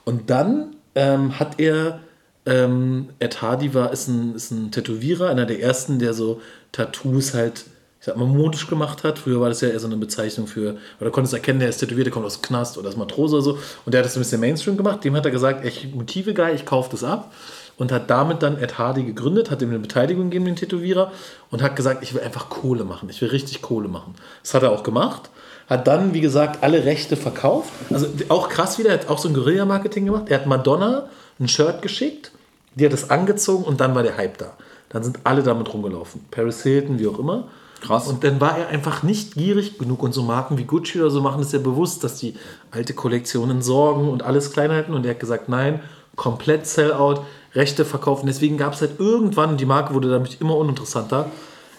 [0.04, 2.00] Und dann ähm, hat er,
[2.46, 6.40] ähm, Ed Hardy war, ist ein, ist ein Tätowierer, einer der ersten, der so
[6.72, 7.64] Tattoos halt,
[8.00, 9.18] ich sag mal, modisch gemacht hat.
[9.18, 12.06] Früher war das ja eher so eine Bezeichnung für, oder konntest erkennen, der ist tätowiert,
[12.06, 13.58] der kommt aus Knast oder ist Matrose oder so.
[13.84, 15.04] Und der hat das ein bisschen Mainstream gemacht.
[15.04, 17.32] Dem hat er gesagt, ich Motive geil, ich kaufe das ab.
[17.78, 21.12] und hat damit dann Ed Hardy gegründet, hat ihm eine Beteiligung gegeben, den Tätowierer,
[21.50, 24.14] und hat gesagt, ich will einfach Kohle machen, ich will richtig Kohle machen.
[24.42, 25.30] Das hat er auch gemacht,
[25.68, 27.70] hat dann, wie gesagt, alle Rechte verkauft.
[27.90, 30.24] Also auch krass wieder, er hat auch so ein Guerilla-Marketing gemacht.
[30.28, 31.06] Er hat Madonna
[31.40, 32.32] ein Shirt geschickt,
[32.74, 34.52] die hat es angezogen und dann war der Hype da.
[34.88, 36.24] Dann sind alle damit rumgelaufen.
[36.30, 37.48] Paris Hilton, wie auch immer.
[37.80, 38.06] Krass.
[38.06, 40.02] Und dann war er einfach nicht gierig genug.
[40.02, 42.34] Und so Marken wie Gucci oder so machen es ja bewusst, dass die
[42.70, 44.94] alte Kollektionen sorgen und alles klein halten.
[44.94, 45.80] Und er hat gesagt, nein,
[46.14, 47.22] komplett Sellout,
[47.54, 48.26] Rechte verkaufen.
[48.26, 51.30] Deswegen gab es halt irgendwann, die Marke wurde damit immer uninteressanter,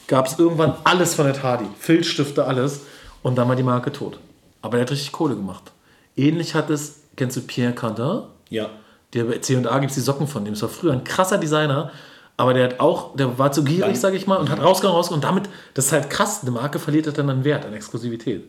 [0.07, 1.65] gab es irgendwann alles von Ed Hardy.
[1.79, 2.81] Filzstifte, alles.
[3.23, 4.19] Und dann war die Marke tot.
[4.61, 5.71] Aber er hat richtig Kohle gemacht.
[6.15, 8.23] Ähnlich hat es, kennst du Pierre Cardin?
[8.49, 8.69] Ja.
[9.13, 10.53] Der bei C&A gibt es die Socken von dem.
[10.53, 11.91] Das war früher ein krasser Designer.
[12.37, 14.95] Aber der hat auch, der war zu gierig, Dann- sag ich mal, und hat rausgehauen,
[14.95, 15.23] rausgehauen.
[15.23, 18.43] Und damit, das ist halt krass, eine Marke verliert halt dann an Wert, an Exklusivität.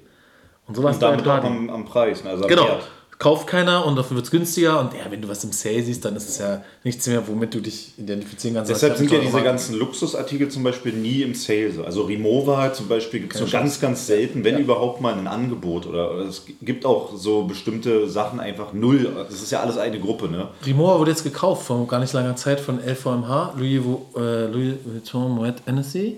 [0.66, 1.46] Und sowas Und damit bei auch Hardy.
[1.48, 2.24] am, am Preis.
[2.24, 2.64] ne, Also am Genau.
[2.64, 2.82] Wert.
[3.18, 4.80] Kauft keiner und dafür wird es günstiger.
[4.80, 7.54] Und ja, wenn du was im Sale siehst, dann ist es ja nichts mehr, womit
[7.54, 8.70] du dich identifizieren kannst.
[8.70, 9.46] Deshalb sind ja diese Marke.
[9.46, 11.72] ganzen Luxusartikel zum Beispiel nie im Sale.
[11.72, 11.84] so.
[11.84, 15.86] Also Rimowa zum Beispiel gibt es nur ganz, ganz selten, wenn überhaupt mal ein Angebot.
[15.86, 19.12] Oder es gibt auch so bestimmte Sachen einfach null.
[19.28, 20.48] Das ist ja alles eine Gruppe, ne?
[20.66, 23.80] Rimowa wurde jetzt gekauft vor gar nicht langer Zeit von LVMH, Louis,
[24.16, 26.16] äh, Louis Vuitton Moet Hennessy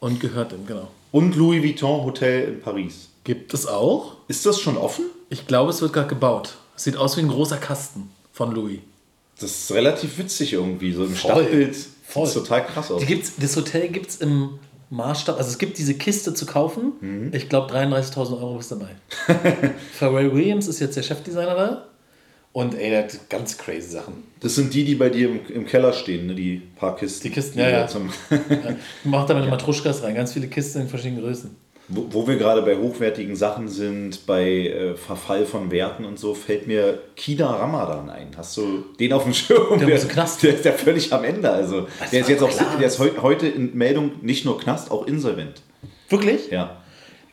[0.00, 0.88] und gehört ihm, genau.
[1.12, 3.08] Und Louis Vuitton Hotel in Paris.
[3.24, 4.16] Gibt es auch?
[4.28, 5.04] Ist das schon offen?
[5.30, 6.56] Ich glaube, es wird gerade gebaut.
[6.76, 8.80] Es sieht aus wie ein großer Kasten von Louis.
[9.38, 10.92] Das ist relativ witzig irgendwie.
[10.92, 11.30] So im Voll.
[11.30, 12.26] Stadtbild sieht Voll.
[12.26, 13.00] es total krass aus.
[13.00, 14.58] Die gibt's, das Hotel gibt es im
[14.90, 16.92] Maßstab, also es gibt diese Kiste zu kaufen.
[17.00, 17.30] Mhm.
[17.32, 18.88] Ich glaube 33.000 Euro ist dabei.
[19.94, 21.86] Pharrell Williams ist jetzt der Chefdesigner da.
[22.52, 24.24] Und ey, der hat ganz crazy Sachen.
[24.40, 26.34] Das sind die, die bei dir im, im Keller stehen, ne?
[26.34, 27.22] die paar Kisten.
[27.22, 27.86] Die Kisten, die ja, da ja.
[27.86, 28.10] Zum,
[29.04, 31.54] Macht damit Matruschkas rein, ganz viele Kisten in verschiedenen Größen.
[31.90, 36.34] Wo, wo wir gerade bei hochwertigen Sachen sind, bei äh, Verfall von Werten und so,
[36.34, 38.28] fällt mir Kida Ramadan ein.
[38.36, 39.78] Hast du den auf dem Schirm?
[39.80, 40.42] Der im Knast.
[40.42, 41.50] Der ist ja völlig am Ende.
[41.50, 42.76] Also, der ist jetzt auch, klar.
[42.78, 45.62] der ist heu, heute in Meldung nicht nur Knast, auch insolvent.
[46.08, 46.50] Wirklich?
[46.50, 46.76] Ja.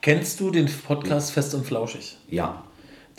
[0.01, 2.17] Kennst du den Podcast Fest und Flauschig?
[2.29, 2.63] Ja.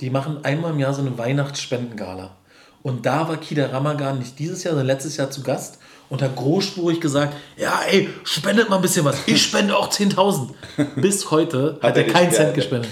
[0.00, 2.36] Die machen einmal im Jahr so eine Weihnachtssspendengala.
[2.82, 5.78] Und da war Kida Ramagan nicht dieses Jahr, sondern letztes Jahr zu Gast
[6.10, 9.16] und hat großspurig gesagt, ja ey, spendet mal ein bisschen was.
[9.26, 10.50] Ich spende auch 10.000.
[10.96, 12.90] Bis heute hat, er er keinen Cent gespendet.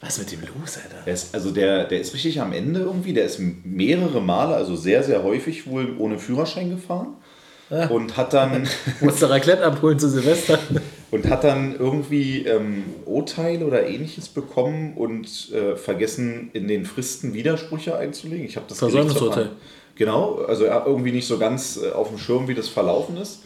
[0.00, 1.02] Was ist mit dem los, Alter?
[1.04, 3.12] Der ist, also der, der ist richtig am Ende irgendwie.
[3.12, 7.16] Der ist mehrere Male, also sehr, sehr häufig wohl ohne Führerschein gefahren.
[7.90, 8.66] Und hat dann,
[9.00, 10.58] Musste Raclette abholen zu Silvester.
[11.10, 17.34] und hat dann irgendwie ähm, Urteile oder ähnliches bekommen und äh, vergessen, in den Fristen
[17.34, 18.46] Widersprüche einzulegen.
[18.46, 19.44] Ich habe das Versäumnisurteil.
[19.44, 22.68] Gerichtsverfahren- Genau, also er hat irgendwie nicht so ganz äh, auf dem Schirm, wie das
[22.68, 23.40] verlaufen ist.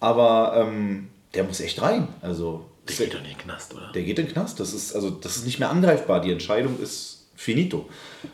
[0.00, 2.08] Aber ähm, der muss echt rein.
[2.22, 3.92] Also Der geht doch nicht in den Knast, oder?
[3.94, 4.58] der geht in den Knast.
[4.58, 6.20] Das ist, also, das ist nicht mehr angreifbar.
[6.22, 7.86] Die Entscheidung ist finito.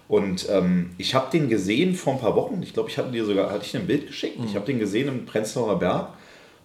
[0.08, 2.62] Und ähm, ich habe den gesehen vor ein paar Wochen.
[2.62, 4.38] Ich glaube, ich hatte dir sogar hatte ich ein Bild geschickt.
[4.46, 6.10] Ich habe den gesehen im Prenzlauer Berg.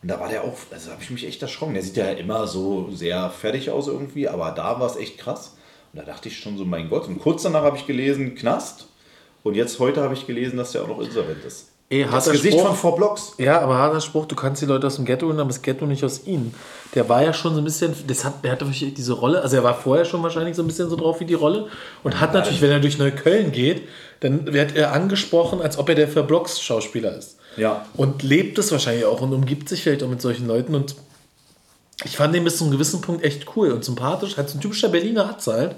[0.04, 1.74] Und da war der auch, also habe ich mich echt erschrocken.
[1.74, 5.56] Der sieht ja immer so sehr fertig aus irgendwie, aber da war es echt krass.
[5.94, 7.08] Und da dachte ich schon so, mein Gott.
[7.08, 8.88] Und kurz danach habe ich gelesen, Knast.
[9.44, 11.68] Und jetzt heute habe ich gelesen, dass der auch noch insolvent ist.
[11.92, 12.68] Ey, Das Gesicht Spruch.
[12.68, 13.34] von Four Blocks.
[13.38, 15.86] Ja, aber harter Spruch, du kannst die Leute aus dem Ghetto holen, aber das Ghetto
[15.86, 16.54] nicht aus ihnen.
[16.96, 19.64] Der war ja schon so ein bisschen, das hat, der hatte diese Rolle, also er
[19.66, 21.68] war vorher schon wahrscheinlich so ein bisschen so drauf wie die Rolle
[22.04, 23.90] und hat natürlich, wenn er durch Neukölln geht,
[24.22, 27.38] dann wird er angesprochen, als ob er der für Blocks Schauspieler ist.
[27.58, 27.86] Ja.
[27.98, 30.96] Und lebt es wahrscheinlich auch und umgibt sich vielleicht auch mit solchen Leuten und
[32.06, 34.62] ich fand den bis zu einem gewissen Punkt echt cool und sympathisch, halt so ein
[34.62, 35.76] typischer Berliner Atz halt.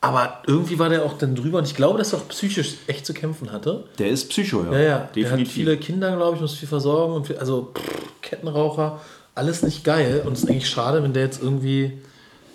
[0.00, 3.04] Aber irgendwie war der auch dann drüber und ich glaube, dass er auch psychisch echt
[3.04, 3.84] zu kämpfen hatte.
[3.98, 4.72] Der ist Psycho, ja.
[4.72, 4.88] Ja, ja.
[4.88, 5.52] Der hat Definitiv.
[5.52, 7.14] viele Kinder, glaube ich, muss viel versorgen.
[7.14, 7.82] Und viel, also pff,
[8.22, 9.00] Kettenraucher,
[9.34, 10.22] alles nicht geil.
[10.24, 11.98] Und es ist eigentlich schade, wenn der jetzt irgendwie.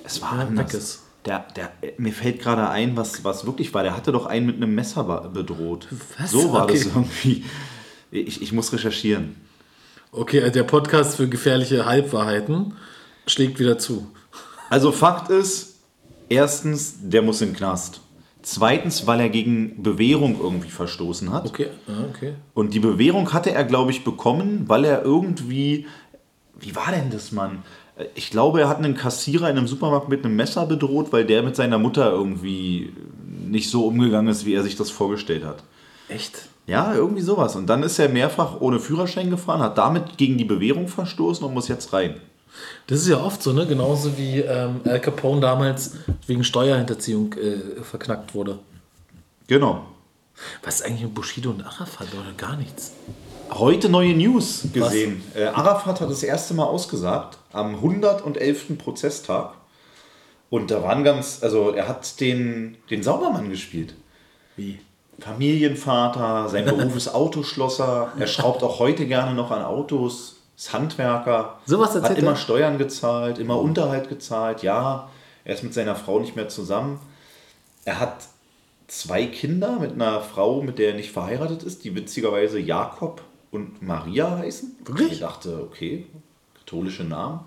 [0.05, 0.67] Es war Ja, anders.
[0.73, 0.99] weg ist.
[1.25, 3.83] Der, der, mir fällt gerade ein, was, was wirklich war.
[3.83, 5.87] Der hatte doch einen mit einem Messer be- bedroht.
[6.17, 6.31] Was?
[6.31, 6.73] So war Okay.
[6.73, 7.45] das irgendwie.
[8.11, 9.35] Ich, ich muss recherchieren.
[10.11, 12.73] Okay, also der Podcast für gefährliche Halbwahrheiten
[13.25, 14.11] schlägt wieder zu.
[14.69, 15.72] Also Fakt ist,
[16.33, 18.01] erstens, der muss in den Knast.
[18.41, 21.45] Zweitens, weil er gegen Bewährung irgendwie verstoßen hat.
[21.45, 22.33] Okay, ja, okay.
[22.53, 25.85] Und die Bewährung hatte er, glaube ich, bekommen, weil er irgendwie.
[26.59, 27.63] Wie war denn das, Mann?
[28.15, 31.43] Ich glaube, er hat einen Kassierer in einem Supermarkt mit einem Messer bedroht, weil der
[31.43, 32.91] mit seiner Mutter irgendwie
[33.47, 35.63] nicht so umgegangen ist, wie er sich das vorgestellt hat.
[36.09, 36.49] Echt?
[36.65, 37.55] Ja, irgendwie sowas.
[37.55, 41.53] Und dann ist er mehrfach ohne Führerschein gefahren, hat damit gegen die Bewährung verstoßen und
[41.53, 42.15] muss jetzt rein.
[42.87, 43.65] Das ist ja oft so, ne?
[43.65, 45.93] Genauso wie ähm, Al Capone damals
[46.27, 48.59] wegen Steuerhinterziehung äh, verknackt wurde.
[49.47, 49.85] Genau.
[50.63, 52.93] Was ist eigentlich mit Bushido und Arafat oder gar nichts?
[53.51, 55.23] Heute neue News gesehen.
[55.35, 58.77] Äh, Arafat hat das erste Mal ausgesagt am 111.
[58.77, 59.53] Prozesstag.
[60.49, 63.95] Und da waren ganz, also er hat den, den Saubermann gespielt.
[64.55, 64.79] Wie?
[65.19, 71.59] Familienvater, sein Beruf ist Autoschlosser, er schraubt auch heute gerne noch an Autos, ist Handwerker,
[71.65, 72.35] Sowas hat immer er?
[72.35, 75.09] Steuern gezahlt, immer Unterhalt gezahlt, ja,
[75.45, 76.99] er ist mit seiner Frau nicht mehr zusammen.
[77.85, 78.15] Er hat
[78.87, 83.81] zwei Kinder mit einer Frau, mit der er nicht verheiratet ist, die witzigerweise Jakob und
[83.81, 84.77] Maria heißen.
[84.85, 85.13] Wirklich?
[85.13, 86.05] Ich dachte, okay,
[86.59, 87.41] katholische Namen.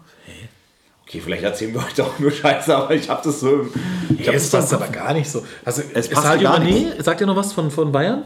[1.06, 3.60] Okay, vielleicht erzählen wir heute auch nur Scheiße, aber ich habe das so.
[3.60, 3.70] im-
[4.18, 5.44] Ich hab Es das passt aber gar nicht so.
[5.64, 8.24] Also, Es passt Sadio gar Mané, sagt ihr noch was von, von Bayern?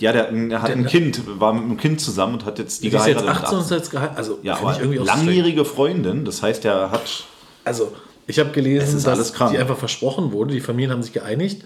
[0.00, 2.90] Ja, der, er hat ein Kind, war mit einem Kind zusammen und hat jetzt die
[2.90, 3.44] Die ist jetzt geheiratet.
[3.44, 4.18] 18 und ist jetzt geheiratet.
[4.18, 7.24] Also, ja, aber langjährige Freundin, das heißt, er hat.
[7.64, 7.92] Also,
[8.26, 10.54] ich habe gelesen, dass die einfach versprochen wurde.
[10.54, 11.64] Die Familien haben sich geeinigt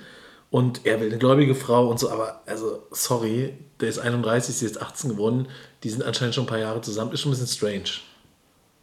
[0.51, 2.11] und er will eine gläubige Frau und so.
[2.11, 5.47] Aber, also, sorry, der ist 31, sie ist 18 geworden.
[5.83, 7.13] Die sind anscheinend schon ein paar Jahre zusammen.
[7.13, 8.01] Ist schon ein bisschen strange.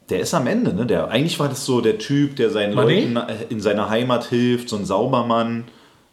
[0.09, 0.85] Der ist am Ende, ne?
[0.85, 3.13] Der, eigentlich war das so der Typ, der seinen Mané?
[3.13, 5.65] Leuten äh, in seiner Heimat hilft, so ein Saubermann.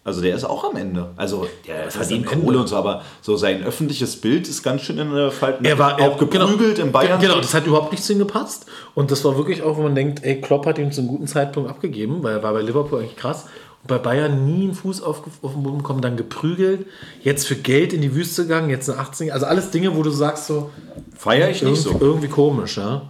[0.09, 1.11] Also der ist auch am Ende.
[1.17, 2.25] Also der heißt verdient?
[2.25, 5.67] Kohle und so, aber so sein öffentliches Bild ist ganz schön in der Falten.
[5.67, 7.21] Er war auch geprügelt in Bayern.
[7.21, 8.65] Genau, das hat überhaupt nicht zu ihm gepasst.
[8.95, 11.27] Und das war wirklich auch, wo man denkt, ey, Klopp hat ihm zu einem guten
[11.27, 13.45] Zeitpunkt abgegeben, weil er war bei Liverpool eigentlich krass.
[13.83, 16.87] Und bei Bayern nie einen Fuß auf, auf den Boden bekommen, dann geprügelt.
[17.23, 19.31] Jetzt für Geld in die Wüste gegangen, jetzt eine 18.
[19.31, 20.71] Also alles Dinge, wo du sagst so,
[21.15, 21.99] Feier ich nicht so.
[22.01, 23.03] irgendwie komisch, ja.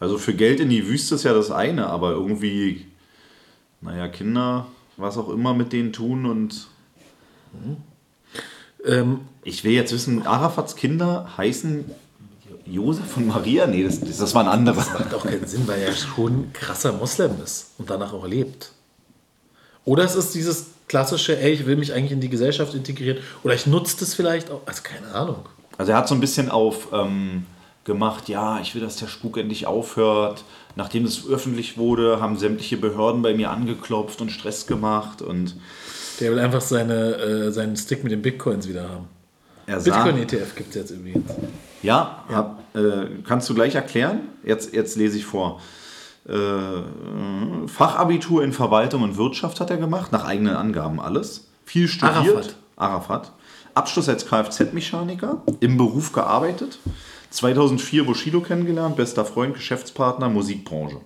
[0.00, 2.86] Also für Geld in die Wüste ist ja das eine, aber irgendwie,
[3.82, 4.66] naja, Kinder,
[5.00, 6.68] was auch immer mit denen tun und
[8.86, 11.84] Ähm, ich will jetzt wissen, Arafats Kinder heißen
[12.66, 13.66] Josef und Maria?
[13.66, 14.76] Nee, das, das, das waren andere.
[14.76, 18.72] macht auch keinen Sinn, weil er schon ein krasser Moslem ist und danach auch lebt.
[19.84, 23.18] Oder es ist dieses klassische, ey, ich will mich eigentlich in die Gesellschaft integrieren.
[23.42, 24.62] Oder ich nutze das vielleicht auch.
[24.66, 25.48] Also keine Ahnung.
[25.78, 27.46] Also er hat so ein bisschen auf ähm,
[27.84, 30.44] gemacht, ja, ich will, dass der Spuk endlich aufhört.
[30.76, 35.56] Nachdem es öffentlich wurde, haben sämtliche Behörden bei mir angeklopft und Stress gemacht und
[36.20, 39.08] Der will einfach seine, äh, seinen Stick mit den Bitcoins wieder haben.
[39.66, 41.30] Bitcoin-ETF gibt es jetzt übrigens.
[41.82, 44.20] Ja, hab, äh, kannst du gleich erklären?
[44.44, 45.60] Jetzt, jetzt lese ich vor.
[46.28, 46.34] Äh,
[47.66, 51.48] Fachabitur in Verwaltung und Wirtschaft hat er gemacht, nach eigenen Angaben alles.
[51.64, 52.16] Viel studiert.
[52.16, 52.56] Arafat.
[52.76, 53.32] Arafat.
[53.74, 56.78] Abschluss als Kfz-Mechaniker, im Beruf gearbeitet.
[57.30, 61.00] 2004 Bushido kennengelernt, bester Freund, Geschäftspartner, Musikbranche.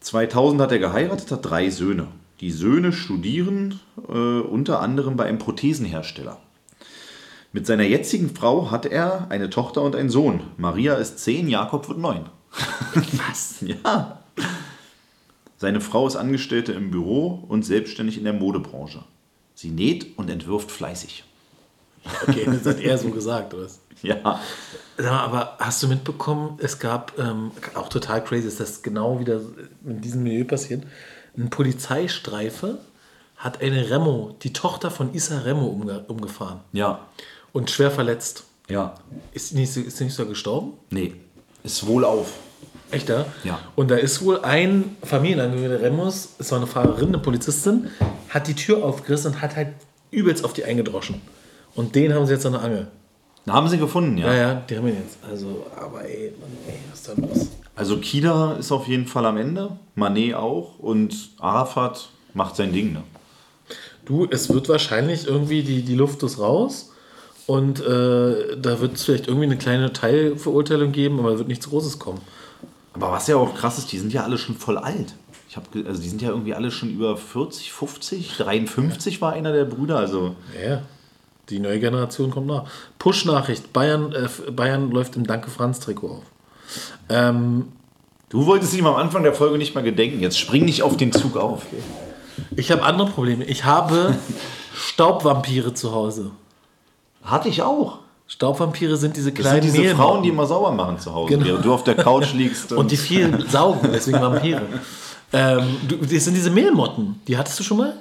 [0.00, 2.08] 2000 hat er geheiratet, hat drei Söhne.
[2.40, 6.38] Die Söhne studieren äh, unter anderem bei einem Prothesenhersteller.
[7.52, 10.40] Mit seiner jetzigen Frau hat er eine Tochter und einen Sohn.
[10.56, 12.26] Maria ist 10, Jakob wird 9.
[13.28, 13.56] Was?
[13.84, 14.20] Ja.
[15.56, 19.04] Seine Frau ist Angestellte im Büro und selbstständig in der Modebranche.
[19.54, 21.24] Sie näht und entwirft fleißig.
[22.26, 23.68] Okay, das hat er so gesagt, oder?
[24.08, 24.40] Ja.
[25.10, 29.40] Aber hast du mitbekommen, es gab, ähm, auch total crazy, ist das genau wieder
[29.84, 30.84] in diesem Milieu passiert,
[31.36, 32.78] ein Polizeistreife
[33.36, 37.00] hat eine Remo, die Tochter von Issa Remo umge umgefahren Ja.
[37.52, 38.44] und schwer verletzt.
[38.68, 38.94] Ja.
[39.32, 40.74] Ist sie nicht, ist nicht so gestorben?
[40.90, 41.14] Nee.
[41.64, 42.32] Ist wohl auf.
[42.92, 43.26] Echt, ja?
[43.42, 43.58] Ja.
[43.74, 47.90] Und da ist wohl ein Familienangehöriger Remos, ist so eine Fahrerin, eine Polizistin,
[48.28, 49.68] hat die Tür aufgerissen und hat halt
[50.12, 51.20] übelst auf die eingedroschen.
[51.74, 52.86] Und den haben sie jetzt an der Angel.
[53.46, 54.32] Haben sie gefunden, ja.
[54.32, 55.18] Ja, ja, die haben ihn jetzt.
[55.28, 57.48] Also, aber ey, Mann, ey, was ist da los?
[57.76, 59.76] Also Kida ist auf jeden Fall am Ende.
[59.94, 60.78] Manet auch.
[60.78, 63.02] Und Arafat macht sein Ding, ne?
[64.04, 66.92] Du, es wird wahrscheinlich irgendwie, die, die Luft ist raus
[67.46, 71.98] und äh, da wird es vielleicht irgendwie eine kleine Teilverurteilung geben, aber wird nichts Großes
[71.98, 72.20] kommen.
[72.92, 75.14] Aber was ja auch krass ist, die sind ja alle schon voll alt.
[75.48, 79.52] Ich hab, also die sind ja irgendwie alle schon über 40, 50, 53 war einer
[79.52, 79.96] der Brüder.
[79.96, 80.82] Also ja.
[81.50, 82.64] Die neue Generation kommt nach.
[82.98, 86.22] Push-Nachricht: Bayern, äh, Bayern läuft im Danke Franz-Trikot auf.
[87.08, 87.68] Ähm,
[88.30, 90.20] du wolltest ihm am Anfang der Folge nicht mal gedenken.
[90.20, 91.62] Jetzt spring nicht auf den Zug auf.
[92.56, 93.44] ich habe andere Probleme.
[93.44, 94.16] Ich habe
[94.74, 96.30] Staubvampire zu Hause.
[97.22, 97.98] Hatte ich auch.
[98.26, 99.94] Staubvampire sind diese Das kleinen sind diese.
[99.96, 101.44] Frauen, die immer sauber machen zu Hause, Genau.
[101.46, 102.72] während du auf der Couch liegst.
[102.72, 104.62] und die viel saugen, deswegen Vampire.
[105.32, 107.20] ähm, du, das sind diese Mehlmotten.
[107.28, 107.94] Die hattest du schon mal?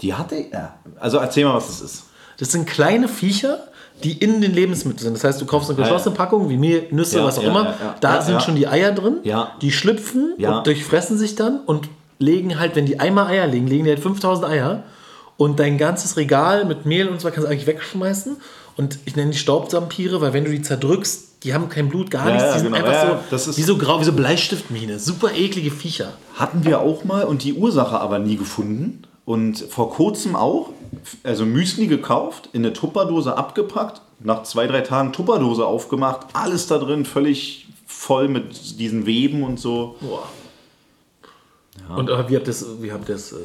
[0.00, 0.50] die hatte ich.
[0.50, 0.74] Ja.
[0.98, 2.04] Also erzähl mal, was das ist.
[2.40, 3.58] Das sind kleine Viecher,
[4.02, 5.14] die in den Lebensmitteln sind.
[5.14, 7.64] Das heißt, du kaufst eine geschlossene Packung, wie Mehl, Nüsse, Ja, was auch ja, immer.
[7.64, 7.94] ja, ja.
[8.00, 8.40] Da Ja, sind ja.
[8.40, 9.18] schon die Eier drin.
[9.24, 9.52] Ja.
[9.60, 10.58] Die schlüpfen Ja.
[10.58, 14.00] und durchfressen sich dann und legen halt, wenn die einmal Eier legen, legen die halt
[14.00, 14.82] 5000 Eier.
[15.36, 18.36] Und dein ganzes Regal mit Mehl und so weiter kannst du eigentlich wegschmeißen.
[18.76, 22.26] Und ich nenne die Staubvampire, weil wenn du die zerdrückst, die haben kein Blut, gar
[22.26, 22.48] Ja, nichts.
[22.48, 22.86] ja, Die sind genau.
[22.86, 24.98] einfach Ja, so das ist- wie so grau, wie so Bleistiftmine.
[24.98, 26.12] Super eklige Viecher.
[26.36, 29.02] Hatten wir auch mal und die Ursache aber nie gefunden.
[29.24, 30.70] Und vor kurzem auch,
[31.22, 36.78] also Müsli gekauft, in eine Tupperdose abgepackt, nach zwei, drei Tagen Tupperdose aufgemacht, alles da
[36.78, 39.96] drin völlig voll mit diesen Weben und so.
[40.00, 40.28] Boah.
[41.96, 43.36] Und äh, wie habt ihr das, wie habt das äh,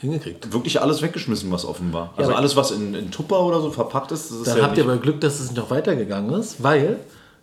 [0.00, 0.52] hingekriegt?
[0.52, 2.12] Wirklich alles weggeschmissen, was offen war.
[2.16, 4.76] Also aber- alles, was in, in Tupper oder so verpackt ist, das Dann ja habt
[4.78, 6.98] ihr aber Glück, dass es nicht noch weitergegangen ist, weil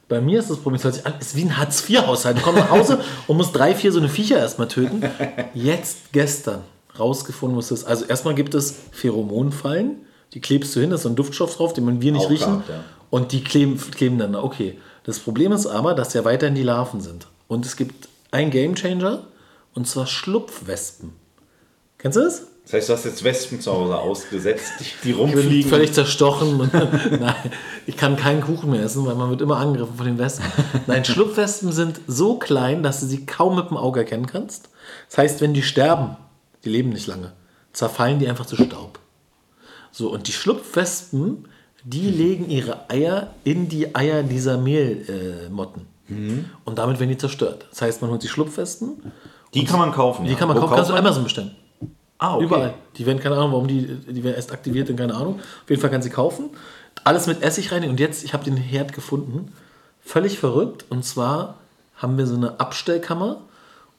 [0.09, 2.37] bei mir ist das Problem, es ist wie ein Hartz-IV-Haushalt.
[2.37, 5.01] Du kommst nach Hause und musst drei, vier so eine Viecher erstmal töten.
[5.53, 6.63] Jetzt, gestern,
[6.99, 7.85] rausgefunden, was das ist.
[7.87, 9.97] Also erstmal gibt es Pheromonfallen,
[10.33, 12.29] die klebst du hin, da ist so ein Duftstoff drauf, den man wir nicht Auch
[12.29, 12.45] riechen.
[12.53, 12.83] gehabt, ja.
[13.09, 14.43] Und die kleben, kleben dann, da.
[14.43, 14.77] okay.
[15.03, 17.27] Das Problem ist aber, dass ja weiterhin die Larven sind.
[17.47, 19.23] Und es gibt einen Gamechanger,
[19.73, 21.11] und zwar Schlupfwespen.
[21.97, 22.43] Kennst du das?
[22.63, 25.69] Das heißt, du hast jetzt Wespen zu Hause ausgesetzt, die, die Ich bin rumfliegen.
[25.69, 26.61] völlig zerstochen.
[26.61, 26.73] Und,
[27.19, 27.35] nein,
[27.87, 30.45] ich kann keinen Kuchen mehr essen, weil man wird immer angegriffen von den Wespen.
[30.87, 34.69] Nein, Schlupfwespen sind so klein, dass du sie kaum mit dem Auge erkennen kannst.
[35.09, 36.15] Das heißt, wenn die sterben,
[36.63, 37.33] die leben nicht lange,
[37.73, 38.99] zerfallen die einfach zu Staub.
[39.91, 41.47] So, und die Schlupfwespen,
[41.83, 45.47] die legen ihre Eier in die Eier dieser Mehlmotten.
[45.47, 45.87] Äh, Motten.
[46.65, 47.65] Und damit werden die zerstört.
[47.69, 49.11] Das heißt, man holt die Schlupfwespen,
[49.53, 50.25] die kann man kaufen.
[50.25, 51.55] die kann man kaufen, kannst du Amazon bestellen.
[52.17, 52.45] Ah, okay.
[52.45, 52.73] Überall.
[52.97, 55.39] Die werden, keine Ahnung, warum die, die werden erst aktiviert, und keine Ahnung.
[55.39, 56.51] Auf jeden Fall kann sie kaufen.
[57.03, 57.89] Alles mit Essig rein.
[57.89, 59.51] Und jetzt, ich habe den Herd gefunden.
[60.01, 60.85] Völlig verrückt.
[60.89, 61.55] Und zwar
[61.95, 63.41] haben wir so eine Abstellkammer.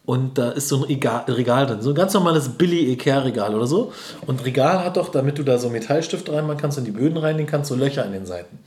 [0.04, 1.80] Und da ist so ein Regal, Regal drin.
[1.80, 3.92] So ein ganz normales Billy-Ikea-Regal oder so.
[4.26, 7.48] Und Regal hat doch, damit du da so Metallstift reinmachen kannst und die Böden reinlegen
[7.48, 8.58] kannst, so Löcher an den Seiten.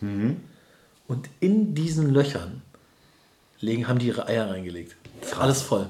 [1.08, 2.62] Und in diesen Löchern
[3.60, 4.96] legen, haben die ihre Eier reingelegt.
[5.22, 5.88] Ist alles voll.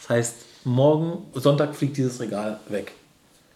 [0.00, 2.92] Das heißt, morgen, Sonntag fliegt dieses Regal weg.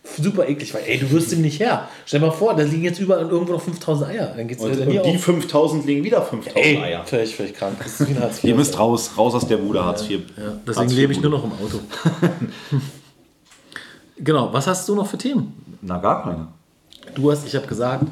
[0.02, 1.88] Super eklig, weil ey, du wirst ihm nicht her.
[2.06, 4.32] Stell dir mal vor, da liegen jetzt überall irgendwo noch 5000 Eier.
[4.34, 5.22] Dann geht's Und, wieder und die auf.
[5.22, 7.04] 5000 legen wieder 5000 Ey, Eier.
[7.04, 7.76] völlig, völlig krank.
[7.78, 8.44] Das ist wie ein Hartz IV.
[8.44, 10.20] Ihr müsst raus, raus aus der Bude, Hartz IV.
[10.36, 11.80] Ja, deswegen lebe ich nur noch im Auto.
[14.18, 15.78] genau, was hast du noch für Themen?
[15.82, 16.48] Na, gar keine.
[17.14, 18.04] Du hast, ich habe gesagt,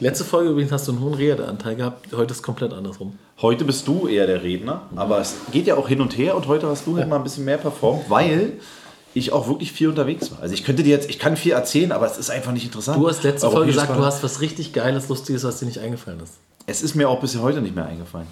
[0.00, 3.18] letzte Folge übrigens hast du einen hohen Redeanteil gehabt, heute ist komplett andersrum.
[3.42, 6.46] Heute bist du eher der Redner, aber es geht ja auch hin und her und
[6.46, 8.54] heute hast du halt mal ein bisschen mehr performt, weil
[9.14, 10.40] ich auch wirklich viel unterwegs war.
[10.40, 12.98] Also ich könnte dir jetzt, ich kann viel erzählen, aber es ist einfach nicht interessant.
[12.98, 16.20] Du hast letzte Folge gesagt, du hast was richtig Geiles, Lustiges, was dir nicht eingefallen
[16.20, 16.34] ist.
[16.66, 18.26] Es ist mir auch bis heute nicht mehr eingefallen.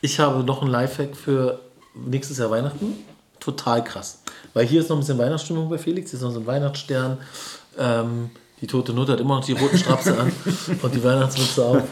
[0.00, 1.60] Ich habe noch einen Lifehack für
[1.94, 2.94] nächstes Jahr Weihnachten.
[3.40, 4.20] Total krass.
[4.52, 6.10] Weil hier ist noch ein bisschen Weihnachtsstimmung bei Felix.
[6.10, 7.18] Hier ist noch so ein Weihnachtsstern.
[7.78, 10.32] Ähm, die tote Nutte hat immer noch die roten Strapse an
[10.82, 11.82] und die Weihnachtsmütze auf.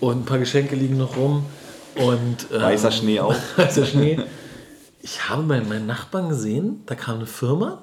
[0.00, 1.44] Und ein paar Geschenke liegen noch rum.
[1.96, 3.34] Und, ähm, Weißer Schnee auch.
[3.56, 4.18] weißer Schnee.
[5.02, 7.82] Ich habe bei meinen Nachbarn gesehen, da kam eine Firma,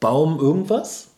[0.00, 1.08] Baum irgendwas,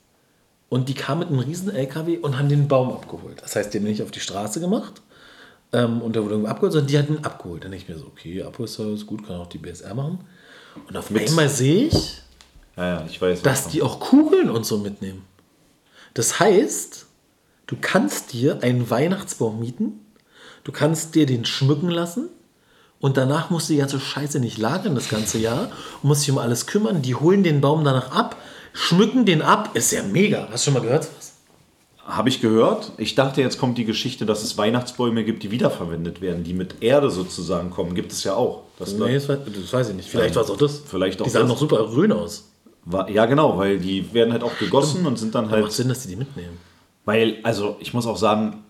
[0.69, 3.41] und die kam mit einem riesen LKW und haben den Baum abgeholt.
[3.43, 5.03] Das heißt, den nicht auf die Straße gemacht
[5.73, 7.65] ähm, und der wurde irgendwo abgeholt, sondern die hatten ihn abgeholt.
[7.65, 10.21] Dann denke ich mir so, okay, Abholservice, gut, kann auch die BSR machen.
[10.89, 12.23] Und auf einmal sehe ich,
[12.77, 13.43] Ja, ja, ich weiß.
[13.43, 15.25] dass die auch Kugeln und so mitnehmen.
[16.15, 17.07] Das heißt,
[17.67, 20.01] du kannst dir einen Weihnachtsbaum mieten,
[20.65, 22.31] du kannst dir den schmücken lassen
[23.01, 25.71] und danach musst du die ganze Scheiße nicht lagern das ganze Jahr
[26.03, 27.03] und musst dich um alles kümmern.
[27.03, 28.37] Die holen den Baum danach ab,
[28.73, 29.71] schmücken den ab.
[29.75, 30.49] Ist ja mega.
[30.51, 31.09] Hast du schon mal gehört?
[31.17, 31.33] Was?
[32.07, 32.93] Habe ich gehört.
[32.99, 36.83] Ich dachte, jetzt kommt die Geschichte, dass es Weihnachtsbäume gibt, die wiederverwendet werden, die mit
[36.83, 37.95] Erde sozusagen kommen.
[37.95, 38.65] Gibt es ja auch.
[38.79, 40.09] Das Nee, das weiß, das weiß ich nicht.
[40.11, 40.83] Vielleicht war es auch das.
[40.87, 42.51] Vielleicht auch die sahen doch super grün aus.
[42.85, 45.73] war, ja, genau, weil die werden halt auch gegossen und sind dann Macht halt.
[45.73, 46.59] Sinn, dass die die mitnehmen.
[47.07, 48.65] Weil, also ich muss auch sagen,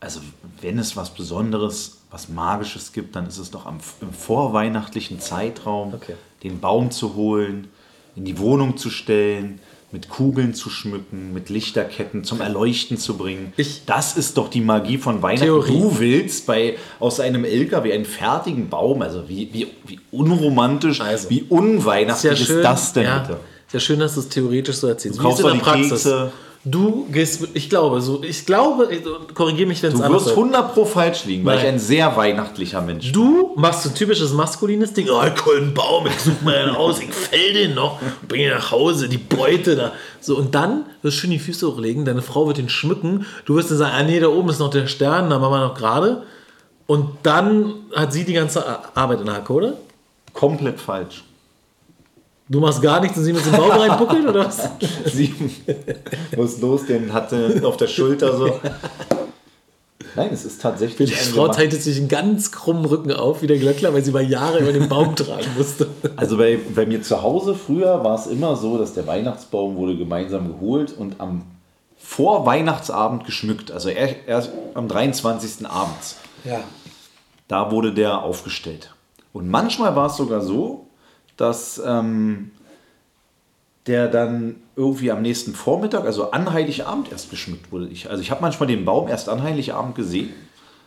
[0.00, 0.20] also
[0.60, 5.94] wenn es was Besonderes, was Magisches gibt, dann ist es doch am, im vorweihnachtlichen Zeitraum,
[5.94, 6.14] Okay.
[6.42, 7.68] den Baum zu holen,
[8.16, 13.54] in die Wohnung zu stellen, mit Kugeln zu schmücken, mit Lichterketten zum Erleuchten zu bringen.
[13.56, 15.44] Ich- das ist doch die Magie von Weihnachten.
[15.46, 15.78] Theorie.
[15.80, 21.30] Du willst bei, aus einem LKW einen fertigen Baum, also wie, wie, wie unromantisch, Also.
[21.30, 23.40] wie unweihnachtlich Ist ist, ja schön, das denn ja, bitte?
[23.66, 25.18] Ist ja schön, dass du es theoretisch so erzählst.
[25.18, 26.32] Du kaufst doch die Kekse.
[26.64, 28.88] Du gehst, ich glaube, so, ich glaube,
[29.32, 30.38] korrigiere mich, wenn es Du anders wirst ist.
[30.38, 31.64] 100 pro falsch liegen, weil Nein.
[31.64, 33.12] ich ein sehr weihnachtlicher Mensch bin.
[33.12, 35.08] Du machst so ein typisches maskulines Ding.
[35.08, 38.72] Oh, einen Baum, ich such mal einen aus, ich fäll den noch, bring ihn nach
[38.72, 39.92] Hause, die Beute da.
[40.20, 43.54] So, und dann wirst du schön die Füße hochlegen, deine Frau wird den schmücken, du
[43.54, 45.74] wirst dann sagen, ah nee, da oben ist noch der Stern, da machen wir noch
[45.74, 46.24] gerade.
[46.86, 48.64] Und dann hat sie die ganze
[48.96, 49.74] Arbeit in der Hacke, oder?
[50.32, 51.22] Komplett falsch.
[52.48, 54.70] Du machst gar nichts und sie muss den Baum reinbuckeln, oder was?
[55.04, 55.34] Sie
[56.34, 58.58] muss los, den hatte auf der Schulter so.
[60.16, 61.10] Nein, es ist tatsächlich.
[61.10, 64.28] Die Frau zeichnet sich einen ganz krummen Rücken auf, wie der Glöckler, weil sie mal
[64.28, 65.88] Jahre über den Baum tragen musste.
[66.16, 69.96] Also bei, bei mir zu Hause früher war es immer so, dass der Weihnachtsbaum wurde
[69.96, 71.42] gemeinsam geholt und am
[71.96, 73.70] Vorweihnachtsabend geschmückt.
[73.70, 75.64] Also erst, erst am 23.
[75.68, 76.16] abends.
[76.44, 76.62] Ja.
[77.46, 78.92] Da wurde der aufgestellt.
[79.32, 80.87] Und manchmal war es sogar so,
[81.38, 82.50] dass ähm,
[83.86, 87.88] der dann irgendwie am nächsten Vormittag, also an Heiligabend erst geschmückt wurde.
[87.88, 90.34] Ich, also ich habe manchmal den Baum erst an Heiligabend gesehen.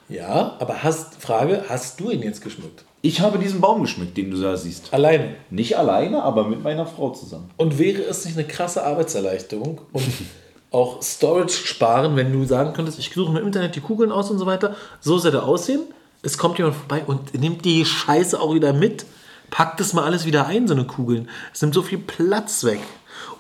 [0.08, 2.86] Ja, aber hast, Frage, hast du ihn jetzt geschmückt?
[3.02, 4.94] Ich habe diesen Baum geschmückt, den du da siehst.
[4.94, 5.36] Alleine.
[5.50, 7.50] Nicht alleine, aber mit meiner Frau zusammen.
[7.58, 10.04] Und wäre es nicht eine krasse Arbeitserleichterung und
[10.72, 14.30] auch Storage sparen, wenn du sagen könntest, ich suche mir im Internet die Kugeln aus
[14.30, 15.82] und so weiter, so soll er aussehen.
[16.22, 19.06] Es kommt jemand vorbei und nimmt die Scheiße auch wieder mit.
[19.52, 21.30] Packt das mal alles wieder ein, so eine Kugeln.
[21.54, 22.80] Es nimmt so viel Platz weg.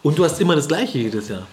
[0.04, 1.48] Und du hast immer das gleiche jedes Jahr.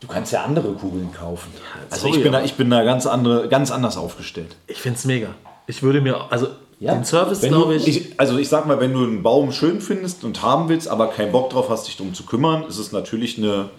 [0.00, 1.50] Du kannst ja andere Kugeln kaufen.
[1.90, 4.54] Also sorry, ich bin, da, ich bin da ganz, andere, ganz anders aufgestellt.
[4.66, 5.34] Ich finde es mega.
[5.66, 9.22] Ich würde mir, also den Service, glaube ich, Also ich sag mal, wenn du einen
[9.22, 12.64] Baum schön findest und haben willst, aber keinen Bock drauf hast, dich darum zu kümmern,
[12.64, 13.70] ist es natürlich eine,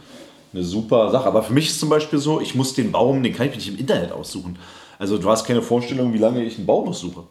[0.52, 1.28] eine super Sache.
[1.28, 3.58] Aber für mich ist zum Beispiel so, ich muss den Baum, den kann ich mir
[3.58, 4.58] nicht im Internet aussuchen.
[4.98, 7.24] Also du hast keine Vorstellung, wie lange ich einen Baum aussuche.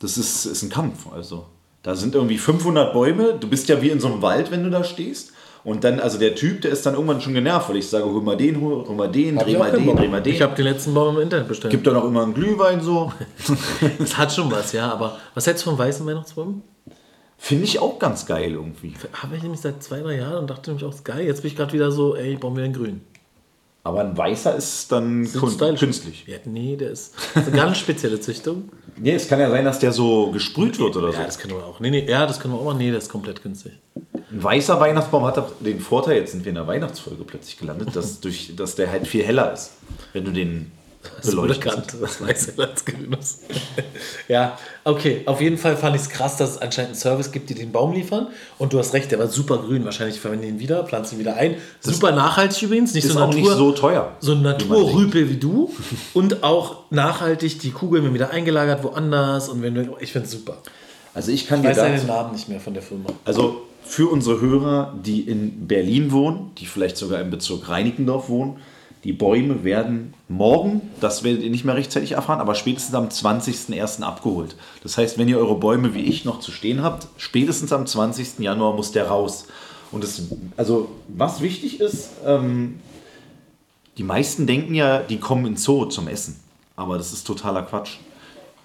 [0.00, 1.12] Das ist, ist ein Kampf.
[1.12, 1.44] Also
[1.82, 3.34] da sind irgendwie 500 Bäume.
[3.38, 5.32] Du bist ja wie in so einem Wald, wenn du da stehst.
[5.64, 8.22] Und dann, also der Typ, der ist dann irgendwann schon genervt, weil ich sage, hol
[8.22, 10.34] mal den, hol, hol mal den, dreh ich auch mal den, dreh mal den.
[10.34, 11.72] Ich habe den letzten Baum im Internet bestellt.
[11.72, 13.12] Gibt da noch immer einen Glühwein so.
[13.98, 14.90] Das hat schon was, ja.
[14.90, 16.62] Aber was hältst du von weißen Weihnachtsbäumen?
[17.36, 18.94] Finde ich auch ganz geil irgendwie.
[19.12, 21.24] Habe ich nämlich seit zwei, drei Jahren und dachte nämlich auch, ist geil.
[21.24, 23.00] Jetzt bin ich gerade wieder so, ey, bauen wir einen grün.
[23.88, 25.80] Aber ein weißer ist dann kun- stylisch.
[25.80, 26.24] künstlich.
[26.26, 28.68] Ja, nee, der ist, das ist eine ganz spezielle Züchtung.
[29.00, 31.18] Nee, es kann ja sein, dass der so gesprüht wird oder so.
[31.20, 31.78] Ja, das können wir auch.
[31.78, 32.78] Nee, nee, ja, das können wir auch machen.
[32.78, 33.70] Nee, das ist komplett günstig.
[33.94, 37.94] Ein weißer Weihnachtsbaum hat doch den Vorteil, jetzt sind wir in der Weihnachtsfolge plötzlich gelandet,
[37.94, 39.70] dass, durch, dass der halt viel heller ist,
[40.14, 40.72] wenn du den
[41.22, 43.40] Das bekannt, das weiß er als grün ist.
[44.28, 45.22] ja, okay.
[45.26, 47.72] Auf jeden Fall fand ich es krass, dass es anscheinend einen Service gibt, die den
[47.72, 48.28] Baum liefern.
[48.58, 49.84] Und du hast recht, der war super grün.
[49.84, 51.56] Wahrscheinlich verwenden ihn wieder, pflanzen ihn wieder ein.
[51.80, 52.94] Super nachhaltig übrigens.
[52.94, 53.40] Nicht Ist so auch Natur.
[53.40, 54.12] nicht so teuer.
[54.20, 54.42] so ein.
[54.42, 55.72] Naturrüpel wie du
[56.14, 60.32] und auch nachhaltig die Kugeln werden wieder eingelagert woanders und wenn du, ich finde es
[60.32, 60.58] super.
[61.14, 63.10] Also ich kann Ich dir weiß den Namen nicht mehr von der Firma.
[63.24, 68.58] also für unsere Hörer, die in Berlin wohnen, die vielleicht sogar im Bezirk Reinickendorf wohnen,
[69.04, 74.02] die Bäume werden morgen, das werdet ihr nicht mehr rechtzeitig erfahren, aber spätestens am 20.01.
[74.02, 74.56] abgeholt.
[74.82, 78.40] Das heißt, wenn ihr eure Bäume wie ich noch zu stehen habt, spätestens am 20.
[78.40, 79.46] Januar muss der raus.
[79.92, 80.22] Und es,
[80.56, 82.80] also was wichtig ist, ähm,
[83.96, 86.40] die meisten denken ja, die kommen in Zoo zum Essen.
[86.76, 87.96] Aber das ist totaler Quatsch.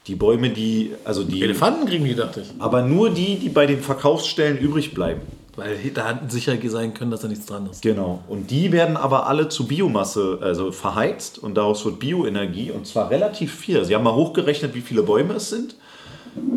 [0.08, 2.54] Die Bäume, die, also die, Elefanten kriegen die, dachte ich.
[2.60, 5.22] aber nur die, die bei den Verkaufsstellen übrig bleiben.
[5.56, 7.84] Weil da hat sicher sein können, dass da nichts dran ist.
[7.84, 8.24] Genau.
[8.28, 13.12] Und die werden aber alle zu Biomasse also verheizt und daraus wird Bioenergie und zwar
[13.12, 13.86] relativ viel.
[13.86, 15.76] Sie haben mal hochgerechnet, wie viele Bäume es sind.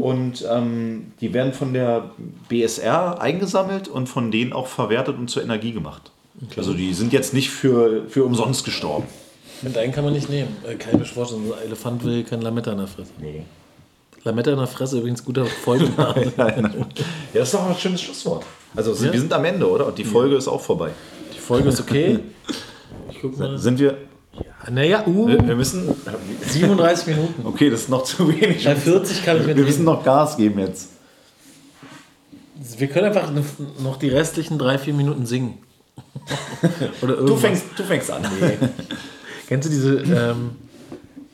[0.00, 2.10] Und ähm, die werden von der
[2.48, 6.10] BSR eingesammelt und von denen auch verwertet und zur Energie gemacht.
[6.56, 9.06] Also die sind jetzt nicht für, für umsonst gestorben.
[9.62, 10.56] Mit einen kann man nicht nehmen.
[10.64, 13.10] Äh, vorstellen, so ein Elefant will kein Lametta in der Fresse.
[13.20, 13.42] Nee.
[14.24, 16.32] Lametta in der Fresse übrigens guter Folgenname.
[17.32, 18.44] Ja, das ist doch ein schönes Schlusswort.
[18.74, 19.12] Also Ja.
[19.12, 19.86] wir sind am Ende, oder?
[19.86, 20.90] Und die Folge ist auch vorbei.
[21.34, 22.18] Die Folge ist okay.
[23.10, 23.56] Ich guck mal.
[23.56, 23.96] Sind wir.
[24.70, 25.88] Naja, uh, Wir wir müssen.
[26.46, 27.34] 37 Minuten.
[27.46, 28.64] Okay, das ist noch zu wenig.
[28.64, 30.88] Bei 40 kann ich Wir mit müssen noch Gas geben jetzt.
[32.78, 33.30] Wir können einfach
[33.82, 35.58] noch die restlichen drei, vier Minuten singen.
[37.02, 38.22] Oder Du fängst, du fängst an.
[39.46, 40.50] Kennst du diese, ähm,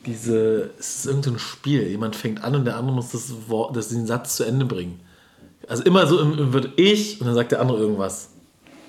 [0.06, 3.88] diese, es ist irgendein Spiel, jemand fängt an und der andere muss das Wort, das,
[3.88, 5.00] den Satz zu Ende bringen.
[5.68, 8.28] Also immer so im, im wird ich und dann sagt der andere irgendwas.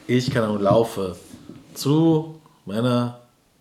[0.08, 1.16] Ich, keine Ahnung, laufe
[1.74, 3.20] zu meiner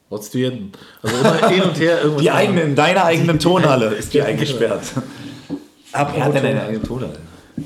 [0.08, 0.72] Prostituierten.
[1.02, 2.22] Also immer hin und her irgendwas.
[2.22, 4.82] Die eigene, in deiner eigenen Tonhalle ist die eingesperrt.
[5.92, 7.16] Apropos Wer hat denn Ton- eine eigene Tonhalle?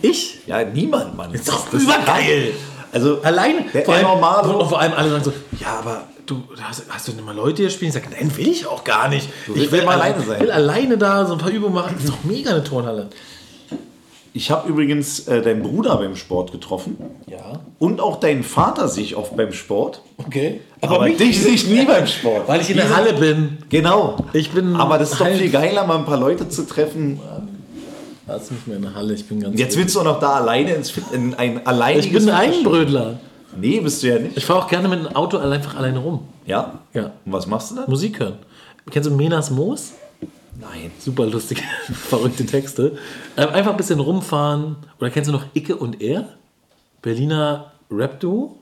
[0.02, 0.40] Ich?
[0.46, 1.32] Ja, niemand, Mann.
[1.32, 2.52] Ist doch übergeil!
[2.92, 3.64] Also, Alleine.
[3.84, 7.12] Vor, allem, Normalo- und vor allem alle sagen so, ja, aber du hast, hast du
[7.12, 7.88] nicht mal Leute hier spielen?
[7.90, 9.28] Ich sage, nein, will ich auch gar nicht.
[9.54, 10.40] ich will immer alleine sein.
[10.40, 11.94] will alleine da so ein paar Übungen machen.
[11.94, 13.08] Das ist doch mega eine Turnhalle.
[14.36, 16.96] Ich habe übrigens äh, deinen Bruder beim Sport getroffen.
[17.26, 17.60] Ja.
[17.78, 20.02] Und auch deinen Vater sehe ich oft beim Sport.
[20.18, 20.60] Okay.
[20.80, 22.46] Aber, mich- dich sehe ich nie beim Sport.
[22.46, 23.58] Weil ich in der Halle bin.
[23.70, 24.16] Genau.
[24.32, 27.18] Ich bin Aber das ist doch viel geiler, mal ein paar Leute zu treffen.
[28.26, 29.14] Lass mich mehr in der Halle.
[29.14, 29.58] Ich bin ganz.
[29.58, 32.50] Jetzt willst du auch noch da alleine ins Fit in ein alleiniges ich bin ein.
[32.50, 33.18] Eigenbrödler.
[33.58, 34.36] Nee, bist du ja nicht.
[34.36, 36.20] Ich fahre auch gerne mit dem Auto einfach alleine rum.
[36.44, 36.80] Ja?
[36.92, 37.12] Ja.
[37.24, 37.88] Und was machst du dann?
[37.88, 38.34] Musik hören.
[38.90, 39.92] Kennst du Menas Moos?
[40.60, 40.90] Nein.
[40.98, 42.96] Super lustige, verrückte Texte.
[43.36, 44.76] Ähm, einfach ein bisschen rumfahren.
[44.98, 46.28] Oder kennst du noch Icke und Er?
[47.02, 48.58] Berliner Rap-Duo?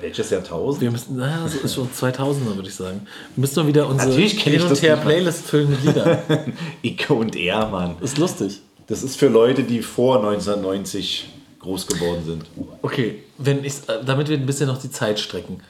[0.00, 0.80] Welches Jahrtausend?
[0.80, 3.06] Wir müssen, naja, das ist schon 2000er, würde ich sagen.
[3.36, 5.04] Wir müssen mal wieder unsere Natürlich Hin- und her nicht.
[5.04, 6.18] Playlist füllen mit Liedern.
[6.82, 7.96] Icke und er, Mann.
[8.00, 8.60] Ist lustig.
[8.86, 11.28] Das ist für Leute, die vor 1990
[11.60, 12.44] groß geworden sind.
[12.80, 13.74] Okay, wenn ich,
[14.06, 15.60] damit wir ein bisschen noch die Zeit strecken.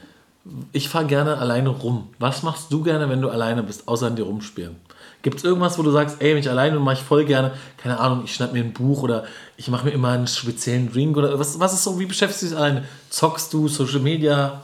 [0.71, 2.09] Ich fahre gerne alleine rum.
[2.17, 4.75] Was machst du gerne, wenn du alleine bist, außer an dir rumspielen?
[5.21, 7.53] Gibt es irgendwas, wo du sagst, ey, wenn ich alleine bin, mache ich voll gerne,
[7.77, 9.25] keine Ahnung, ich schnapp mir ein Buch oder
[9.55, 12.47] ich mache mir immer einen speziellen Drink oder was, was ist so, wie beschäftigst du
[12.47, 12.85] dich alleine?
[13.11, 14.63] Zockst du, Social Media?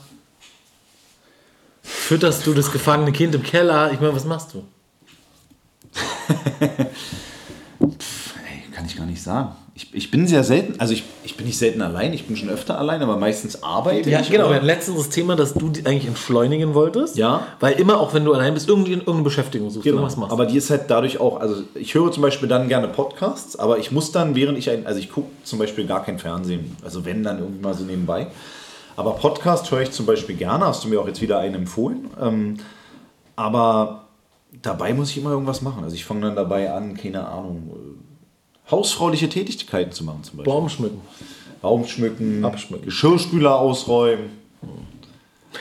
[1.84, 3.92] Fütterst du das gefangene Kind im Keller?
[3.92, 4.64] Ich meine, was machst du?
[8.88, 9.56] ich gar nicht sagen.
[9.80, 12.50] Ich, ich bin sehr selten, also ich, ich bin nicht selten allein, ich bin schon
[12.50, 14.32] öfter allein, aber meistens arbeite Ja, ich.
[14.32, 14.50] genau.
[14.50, 17.16] Wir hatten letztens das Thema, dass du eigentlich entschleunigen wolltest.
[17.16, 17.46] Ja.
[17.60, 19.98] Weil immer, auch wenn du allein bist, irgendwie irgendeine Beschäftigung suchst, Genau.
[19.98, 20.32] irgendwas machst.
[20.34, 23.78] Aber die ist halt dadurch auch, also ich höre zum Beispiel dann gerne Podcasts, aber
[23.78, 27.06] ich muss dann, während ich ein, also ich gucke zum Beispiel gar kein Fernsehen, also
[27.06, 28.26] wenn dann irgendwie mal so nebenbei.
[28.96, 32.10] Aber Podcast höre ich zum Beispiel gerne, hast du mir auch jetzt wieder einen empfohlen.
[32.20, 32.58] Ähm,
[33.36, 34.06] aber
[34.64, 35.84] dabei muss ich immer irgendwas machen.
[35.84, 37.70] Also ich fange dann dabei an, keine Ahnung,
[38.70, 40.54] hausfrauliche Tätigkeiten zu machen zum Beispiel.
[40.54, 41.02] Baum schmücken.
[41.62, 42.86] Baum schmücken, Abschmücken.
[42.86, 44.30] Geschirrspüler ausräumen.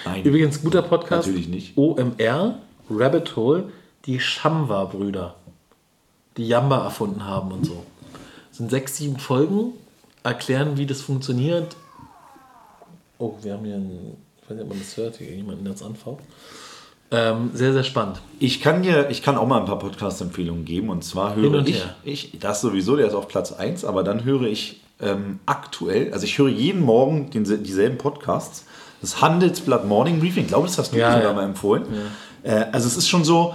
[0.05, 1.27] Nein, Übrigens, guter Podcast.
[1.27, 1.77] Natürlich nicht.
[1.77, 2.59] OMR,
[2.91, 3.73] Rabbit Hole,
[4.05, 5.35] die Shamwa-Brüder,
[6.37, 7.85] die Yamba erfunden haben und so.
[8.49, 9.73] Das sind sechs, sieben Folgen,
[10.23, 11.77] erklären, wie das funktioniert.
[13.19, 15.73] Oh, wir haben hier einen, ich weiß nicht, ob man das hört, hier jemanden, der
[15.73, 16.23] uns anfaucht.
[17.11, 18.21] Ähm, sehr, sehr spannend.
[18.41, 21.69] Ich kann dir, ich kann auch mal ein paar Podcast-Empfehlungen geben und zwar höre und
[21.69, 21.95] ich, her.
[22.03, 26.25] ich, das sowieso, der ist auf Platz 1, aber dann höre ich ähm, aktuell, also
[26.25, 28.65] ich höre jeden Morgen den, dieselben Podcasts,
[29.01, 31.33] das Handelsblatt Morning Briefing, ich glaube, das hast du Ja, mir ja.
[31.33, 31.85] mal empfohlen.
[32.43, 33.55] Äh, also es ist schon so,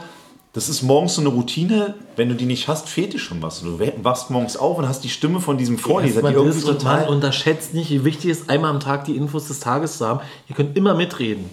[0.53, 3.61] das ist morgens so eine Routine, wenn du die nicht hast, fehlt dir schon was.
[3.61, 7.07] Du wachst morgens auf und hast die Stimme von diesem Vorleser, die irgendwie man total...
[7.07, 10.19] unterschätzt nicht, wie wichtig es ist, einmal am Tag die Infos des Tages zu haben.
[10.49, 11.49] Ihr könnt immer mitreden.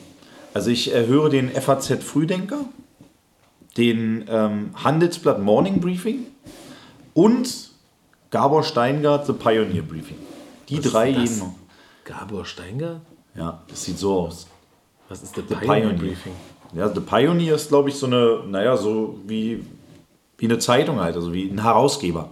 [0.55, 2.61] Also ich äh, höre den FAZ Frühdenker,
[3.77, 6.27] den ähm, Handelsblatt Morning Briefing
[7.15, 7.71] und
[8.31, 10.19] Gabor Steingart The Pioneer Briefing.
[10.69, 11.39] Die drei ist das?
[11.39, 11.55] jeden.
[12.05, 13.01] Gabor Steingart?
[13.35, 14.47] Ja, das sieht so aus.
[15.09, 16.17] Was ist der Pioneer.
[16.75, 19.65] Ja, The Pioneer ist, glaube ich, so eine, naja, so wie,
[20.37, 22.31] wie eine Zeitung halt, also wie ein Herausgeber.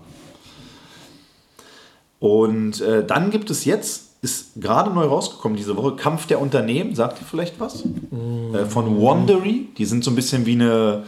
[2.18, 6.96] Und äh, dann gibt es jetzt, ist gerade neu rausgekommen diese Woche, Kampf der Unternehmen,
[6.96, 7.84] sagt ihr vielleicht was?
[7.84, 9.68] Äh, von Wandery.
[9.78, 11.04] Die sind so ein bisschen wie eine,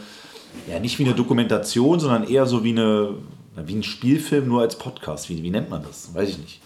[0.69, 3.15] ja, nicht wie eine Dokumentation, sondern eher so wie eine,
[3.57, 5.29] wie ein Spielfilm, nur als Podcast.
[5.29, 6.13] Wie, wie nennt man das?
[6.13, 6.61] Weiß ich nicht.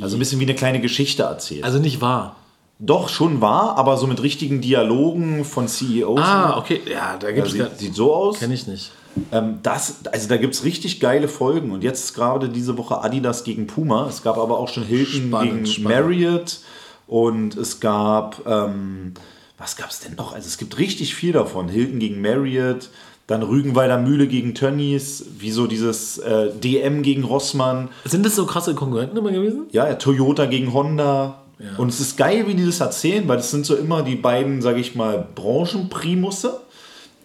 [0.00, 1.64] Also ein bisschen wie eine kleine Geschichte erzählt.
[1.64, 2.36] Also nicht wahr.
[2.78, 6.20] Doch, schon wahr, aber so mit richtigen Dialogen von CEOs.
[6.22, 6.80] Ah, okay.
[6.88, 8.38] Ja, da gibt es sieht, sieht so aus.
[8.38, 8.92] Kenne ich nicht.
[9.32, 11.70] Ähm, das, also da gibt es richtig geile Folgen.
[11.70, 14.06] Und jetzt gerade diese Woche Adidas gegen Puma.
[14.08, 16.00] Es gab aber auch schon Hilton Spannend, gegen spannend.
[16.00, 16.60] Marriott.
[17.06, 19.14] Und es gab, ähm,
[19.56, 20.34] was gab es denn noch?
[20.34, 21.68] Also es gibt richtig viel davon.
[21.68, 22.90] Hilton gegen Marriott.
[23.26, 25.24] Dann Rügenwalder Mühle gegen Tönnies.
[25.38, 27.88] Wie so dieses äh, DM gegen Rossmann.
[28.04, 29.66] Sind das so krasse Konkurrenten immer gewesen?
[29.72, 31.42] Ja, Toyota gegen Honda.
[31.58, 31.76] Ja.
[31.76, 34.62] Und es ist geil, wie die das erzählen, weil das sind so immer die beiden,
[34.62, 36.60] sage ich mal, Branchenprimusse,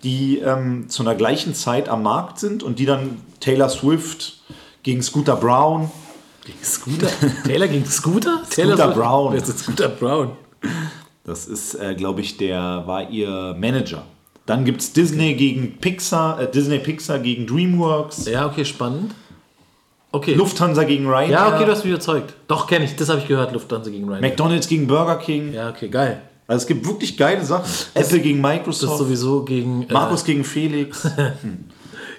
[0.03, 4.41] die ähm, zu einer gleichen Zeit am Markt sind und die dann Taylor Swift
[4.83, 5.89] gegen Scooter Brown.
[6.45, 7.07] Gegen Scooter?
[7.45, 8.41] Taylor gegen Scooter?
[8.49, 9.33] Taylor Scooter Brown.
[9.33, 10.31] Wer ist Scooter Brown?
[11.23, 14.03] Das ist, äh, glaube ich, der war ihr Manager.
[14.45, 19.15] Dann gibt es Disney gegen Pixar, äh, Disney Pixar gegen DreamWorks, Ja, okay, spannend.
[20.11, 20.33] Okay.
[20.35, 22.33] Lufthansa gegen Ryanair, ja, okay, du hast mich überzeugt.
[22.47, 22.95] Doch, kenne ich.
[22.95, 24.29] Das habe ich gehört, Lufthansa gegen Ryanair.
[24.29, 25.53] McDonalds gegen Burger King.
[25.53, 26.21] Ja, okay, geil.
[26.47, 27.65] Also es gibt wirklich geile Sachen.
[27.93, 29.83] Apple gegen Das Microsoft, sowieso gegen...
[29.83, 31.03] äh, Markus gegen Felix.
[31.41, 31.65] Hm.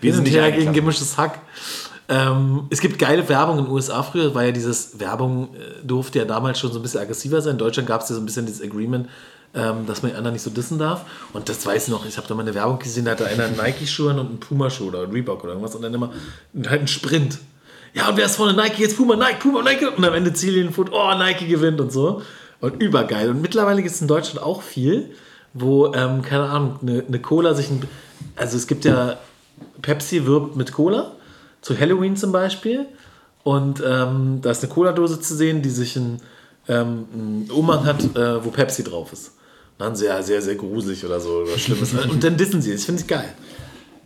[0.00, 1.40] Wir nicht her gegen gemischtes Hack.
[2.08, 6.18] Ähm, es gibt geile Werbung in den USA früher, weil ja dieses Werbung äh, durfte
[6.18, 7.52] ja damals schon so ein bisschen aggressiver sein.
[7.52, 9.08] In Deutschland gab es ja so ein bisschen dieses Agreement,
[9.54, 11.06] ähm, dass man die anderen nicht so dissen darf.
[11.32, 13.44] Und das weiß ich noch, ich habe da mal eine Werbung gesehen, da hatte einer
[13.44, 16.12] einen Nike-Schuh an und einen Puma-Schuh oder einen Reebok oder irgendwas und dann immer
[16.68, 17.38] halt einen Sprint.
[17.94, 18.82] Ja, und wer ist vorne Nike?
[18.82, 19.86] Jetzt Puma, Nike, Puma, Nike.
[19.86, 22.22] Und am Ende zielt den Foot, oh, Nike gewinnt und so.
[22.64, 23.28] Und übergeil.
[23.28, 25.10] Und mittlerweile gibt es in Deutschland auch viel,
[25.52, 27.82] wo, ähm, keine Ahnung, eine, eine Cola sich ein.
[28.36, 29.18] Also es gibt ja,
[29.82, 31.12] Pepsi wirbt mit Cola,
[31.60, 32.86] zu Halloween zum Beispiel.
[33.42, 36.22] Und ähm, da ist eine Cola-Dose zu sehen, die sich ein,
[36.66, 39.32] ähm, ein Umhang hat, äh, wo Pepsi drauf ist.
[39.76, 41.92] Dann sehr, sehr, sehr gruselig oder so, oder Schlimmes.
[41.92, 42.80] Und dann dissen sie es.
[42.80, 43.34] Das finde ich geil.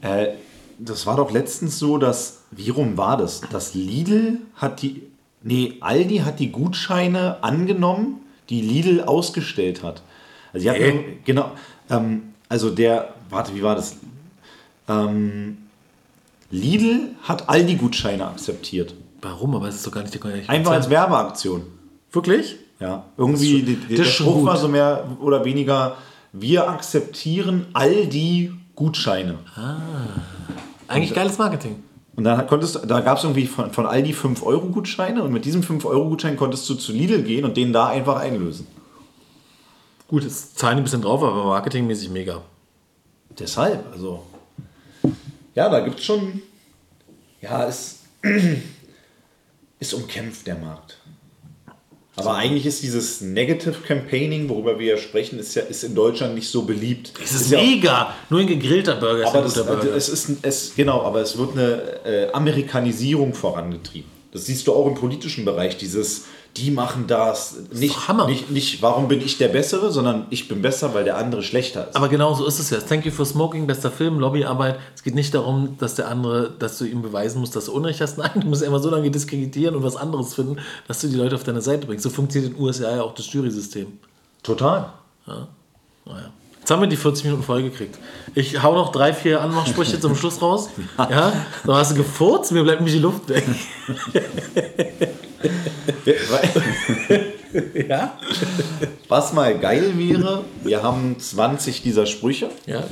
[0.01, 0.35] Äh,
[0.81, 3.41] das war doch letztens so, dass, wie rum war das?
[3.53, 5.05] Das Lidl hat die,
[5.45, 10.03] nee, Aldi hat die Gutscheine angenommen, die Lidl ausgestellt hat.
[10.53, 11.53] Also, sie hatten, genau,
[11.91, 13.97] ähm, also der, warte, wie war das?
[14.89, 15.59] Ähm,
[16.51, 18.95] Lidl hat Aldi Gutscheine akzeptiert.
[19.21, 19.55] Warum?
[19.55, 20.49] Aber es ist doch gar nicht der Kontext.
[20.49, 21.63] Einfach als Werbeaktion.
[22.13, 22.57] Wirklich?
[22.81, 24.47] Ja, irgendwie, die, die, das der schon Spruch gut.
[24.47, 25.97] war so mehr oder weniger,
[26.33, 29.39] wir akzeptieren all die Gutscheine.
[30.87, 31.83] Eigentlich geiles Marketing.
[32.19, 36.37] Und dann konntest da gab es irgendwie von, von Aldi 5-Euro-Gutscheine und mit diesem 5-Euro-Gutschein
[36.37, 38.67] konntest du zu Lidl gehen und den da einfach einlösen.
[40.09, 42.43] Gut, jetzt zahlen die ein bisschen drauf, aber marketingmäßig mega.
[43.39, 44.25] Deshalb, also.
[45.55, 46.43] Ja, da gibt es schon.
[47.41, 48.01] Ja, es
[49.79, 50.98] ist umkämpft der Markt.
[52.19, 56.35] Aber eigentlich ist dieses Negative Campaigning, worüber wir ja sprechen, ist ja ist in Deutschland
[56.35, 57.13] nicht so beliebt.
[57.23, 58.15] Es ist ja, mega.
[58.29, 59.95] Nur ein gegrillter Burger ist aber ein das, guter Burger.
[59.95, 64.11] es ist es genau, aber es wird eine äh, Amerikanisierung vorangetrieben.
[64.33, 65.79] Das siehst du auch im politischen Bereich.
[65.79, 66.25] Dieses,
[66.57, 68.27] die machen das nicht, doch Hammer.
[68.27, 71.89] nicht, nicht, warum bin ich der Bessere, sondern ich bin besser, weil der andere schlechter
[71.89, 71.97] ist.
[71.97, 72.79] Aber genau so ist es ja.
[72.79, 74.79] Thank you for smoking, bester Film, Lobbyarbeit.
[74.95, 78.01] Es geht nicht darum, dass der andere, dass du ihm beweisen musst, dass du Unrecht
[78.01, 78.19] hast.
[78.19, 81.37] Nein, du musst immer so lange diskreditieren und was anderes finden, dass du die Leute
[81.37, 82.03] auf deine Seite bringst.
[82.03, 83.99] So funktioniert in den USA ja auch das Jury-System.
[84.43, 84.93] Total.
[85.27, 85.49] Naja.
[86.69, 87.99] Jetzt haben wir die 40 Minuten voll gekriegt.
[88.35, 90.69] Ich hau noch drei, vier Anmachsprüche zum Schluss raus.
[90.99, 91.33] Ja,
[91.65, 93.45] dann hast du gefurzt, mir bleibt nämlich die Luft weg.
[97.89, 98.19] Ja?
[99.09, 102.49] Was mal geil wäre, wir haben 20 dieser Sprüche.
[102.67, 102.85] Ja.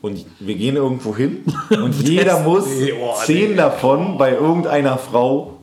[0.00, 5.60] Und wir gehen irgendwo hin und jeder muss Nee, oh, zehn davon bei irgendeiner Frau,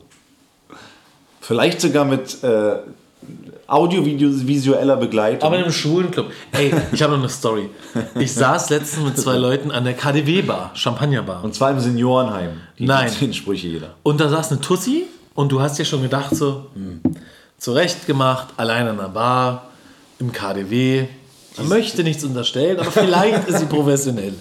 [1.42, 2.76] vielleicht sogar mit äh,
[3.66, 5.46] audiovisueller Begleitung.
[5.46, 6.30] Aber in einem Schulenclub.
[6.52, 7.68] Ey, ich habe noch eine Story.
[8.18, 11.44] Ich saß letztens mit zwei Leuten an der KDW-Bar, Champagner-Bar.
[11.44, 12.52] und zwar im Seniorenheim.
[12.78, 13.10] Die Nein.
[13.10, 13.94] zehn Sprüche jeder.
[14.02, 15.04] Und da saß eine Tussi
[15.40, 17.00] und du hast dir schon gedacht, so, hm,
[17.56, 19.70] zurecht gemacht, allein an der Bar,
[20.18, 21.06] im KDW.
[21.56, 24.34] Man möchte nichts unterstellen, aber vielleicht ist sie professionell.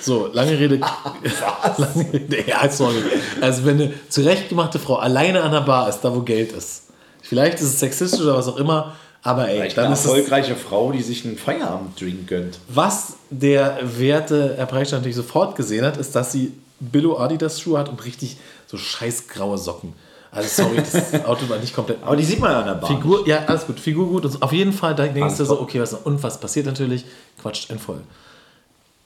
[0.00, 0.80] So, lange Rede.
[1.76, 2.44] lange Rede.
[2.46, 3.02] Ja, sorry.
[3.42, 6.84] Also, wenn eine zurechtgemachte Frau alleine an der Bar ist, da wo Geld ist.
[7.20, 10.06] Vielleicht ist es sexistisch oder was auch immer, aber ey, Vielleicht dann eine ist es.
[10.06, 12.58] erfolgreiche Frau, die sich einen Feierabend-Drink gönnt.
[12.68, 17.78] Was der werte Herr Preischer natürlich sofort gesehen hat, ist, dass sie Billo Adidas Schuhe
[17.78, 19.92] hat und richtig so scheiß graue Socken.
[20.34, 22.02] Also sorry, das Auto war nicht komplett.
[22.02, 22.88] Aber die sieht man ja an der Bar.
[22.88, 24.24] Figur, ja, alles gut, Figur gut.
[24.24, 27.04] Und auf jeden Fall, da denkst du so, okay, was, und was passiert natürlich?
[27.40, 28.00] Quatscht ein voll.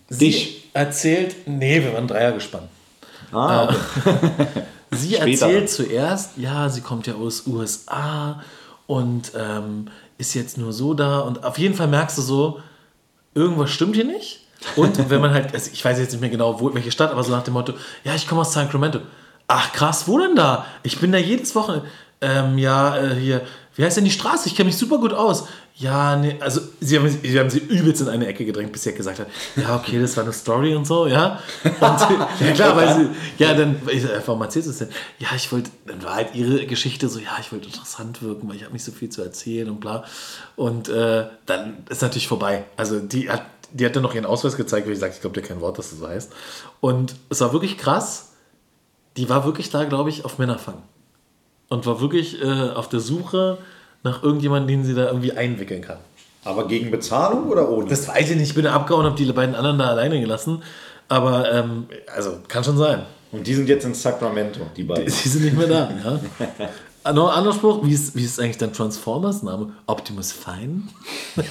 [0.09, 0.71] Sie Dich.
[0.73, 2.69] erzählt, nee, wir waren Dreier gespannt.
[3.33, 4.47] Ah, okay.
[4.93, 5.47] Sie Später.
[5.47, 8.41] erzählt zuerst, ja, sie kommt ja aus USA
[8.87, 11.19] und ähm, ist jetzt nur so da.
[11.21, 12.61] Und auf jeden Fall merkst du so,
[13.35, 14.47] irgendwas stimmt hier nicht.
[14.77, 17.25] Und wenn man halt, also ich weiß jetzt nicht mehr genau, wo, welche Stadt, aber
[17.25, 17.75] so nach dem Motto,
[18.05, 19.01] ja, ich komme aus Sacramento.
[19.49, 20.67] Ach krass, wo denn da?
[20.83, 21.87] Ich bin da jedes Wochenende.
[22.21, 23.43] Ähm, ja, äh, hier,
[23.77, 24.49] wie heißt denn die Straße?
[24.49, 25.47] Ich kenne mich super gut aus.
[25.79, 28.95] Ja, nee, also sie haben, sie haben sie übelst in eine Ecke gedrängt, bis sie
[28.95, 29.27] gesagt hat,
[29.57, 31.39] ja, okay, das war eine Story und so, ja.
[31.65, 31.77] Und,
[32.41, 34.89] ja klar, weil sie, ja, dann, ich warum erzählst du es denn?
[35.19, 38.57] Ja, ich wollte, dann war halt ihre Geschichte so, ja, ich wollte interessant wirken, weil
[38.57, 40.05] ich habe nicht so viel zu erzählen und bla.
[40.57, 42.65] Und äh, dann ist natürlich vorbei.
[42.79, 45.39] Also die hat, die hat dann noch ihren Ausweis gezeigt, weil ich sagte, ich glaube
[45.39, 46.33] dir kein Wort, dass das so heißt.
[46.81, 48.33] Und es war wirklich krass.
[49.17, 50.83] Die war wirklich da, glaube ich, auf Männerfang.
[51.69, 53.59] Und war wirklich äh, auf der Suche
[54.03, 55.99] nach irgendjemandem, den sie da irgendwie einwickeln kann.
[56.45, 57.89] Aber gegen Bezahlung oder ohne?
[57.89, 58.49] Das weiß ich nicht.
[58.51, 60.63] Ich bin da abgehauen, habe die beiden anderen da alleine gelassen.
[61.09, 63.03] Aber, ähm, also, kann schon sein.
[63.33, 65.09] Und die sind jetzt in Sacramento, die beiden.
[65.11, 66.21] Sie sind nicht mehr da.
[67.05, 67.13] Ja.
[67.13, 67.85] Noch ein anderer Spruch.
[67.85, 69.73] Wie ist, wie ist eigentlich dein Transformers-Name?
[69.87, 70.83] Optimus Fine?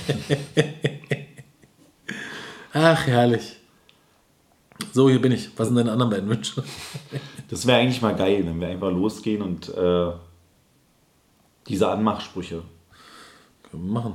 [2.73, 3.57] Ach, herrlich.
[4.91, 5.49] So, hier bin ich.
[5.57, 6.63] Was sind deine anderen beiden Wünsche?
[7.49, 10.07] Das wäre eigentlich mal geil, wenn wir einfach losgehen und äh,
[11.67, 12.61] diese Anmachsprüche.
[13.69, 14.13] Können wir machen.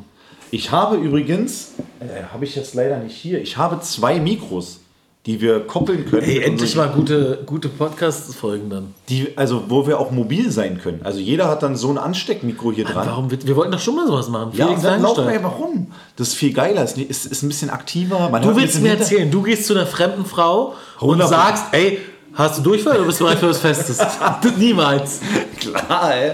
[0.50, 4.80] Ich habe übrigens, äh, habe ich jetzt leider nicht hier, ich habe zwei Mikros,
[5.26, 6.22] die wir koppeln können.
[6.24, 8.94] Ey, endlich mal gute, gute Podcast-Folgen dann.
[9.10, 11.02] Die, also wo wir auch mobil sein können.
[11.04, 13.06] Also jeder hat dann so ein Ansteckmikro hier dran.
[13.06, 13.30] Warum?
[13.30, 14.52] Wir, wir wollten doch schon mal sowas machen.
[14.54, 15.42] Ja, dann laufen wir, Leinstein.
[15.44, 15.86] warum?
[16.16, 18.28] Das ist viel geiler, ist, ist, ist ein bisschen aktiver.
[18.30, 21.28] Man Du willst mir hinter- erzählen, du gehst zu einer fremden Frau und 100%.
[21.28, 21.98] sagst, ey,
[22.34, 23.98] hast du Durchfall oder bist du bereit für was Festes?
[24.58, 25.20] Niemals.
[25.58, 26.32] Klar, ey.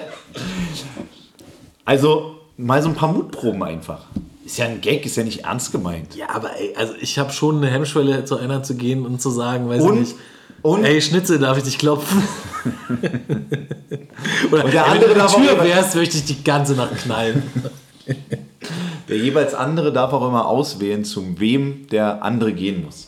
[1.84, 4.04] Also mal so ein paar Mutproben einfach.
[4.44, 6.14] Ist ja ein Gag, ist ja nicht ernst gemeint.
[6.14, 9.30] Ja, aber ey, also ich habe schon eine Hemmschwelle, zu einer zu gehen und zu
[9.30, 10.16] sagen, weiß Und- ich nicht,
[10.62, 12.22] und- ey, Schnitzel, darf ich dich klopfen?
[14.52, 16.42] Oder Und der andere wenn du darf in der auch Tür wärst, möchte ich die
[16.44, 17.42] ganze Nacht knallen.
[19.08, 23.05] Der jeweils andere darf auch immer auswählen, zu wem der andere gehen muss.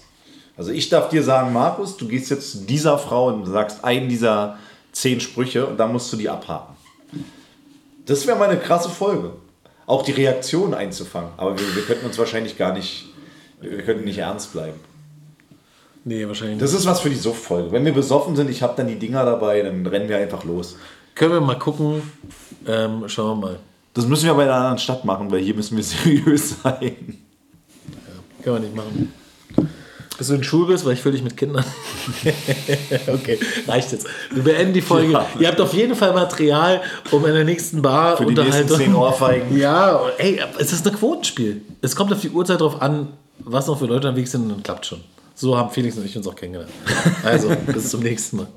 [0.59, 4.09] Also ich darf dir sagen, Markus, du gehst jetzt zu dieser Frau und sagst einen
[4.09, 4.59] dieser
[4.91, 6.75] zehn Sprüche und dann musst du die abhaken.
[8.05, 9.31] Das wäre mal eine krasse Folge.
[9.87, 11.31] Auch die Reaktion einzufangen.
[11.37, 13.07] Aber wir, wir könnten uns wahrscheinlich gar nicht,
[13.61, 14.81] wir könnten nicht ernst bleiben.
[16.05, 17.71] Nee, wahrscheinlich Das ist was für die Suchtfolge.
[17.71, 20.77] Wenn wir besoffen sind, ich habe dann die Dinger dabei, dann rennen wir einfach los.
[21.15, 22.03] Können wir mal gucken.
[22.67, 23.59] Ähm, schauen wir mal.
[23.95, 27.19] Das müssen wir bei einer anderen Stadt machen, weil hier müssen wir seriös sein.
[28.43, 29.13] Können wir nicht machen.
[30.17, 31.65] Bis du in Schule bist, weil ich fülle dich mit Kindern.
[33.07, 34.07] okay, reicht jetzt.
[34.33, 35.13] Wir beenden die Folge.
[35.13, 35.27] Ja.
[35.39, 38.95] Ihr habt auf jeden Fall Material, um in der nächsten Bar Für die nächsten zehn
[38.95, 39.57] Ohrfeigen.
[39.59, 41.63] Ja, ey, es ist ein Quotenspiel.
[41.83, 44.63] Es kommt auf die Uhrzeit drauf an, was noch für Leute unterwegs sind und dann
[44.63, 45.01] klappt schon.
[45.35, 46.73] So haben Felix und ich uns auch kennengelernt.
[47.23, 48.49] Also, bis zum nächsten Mal.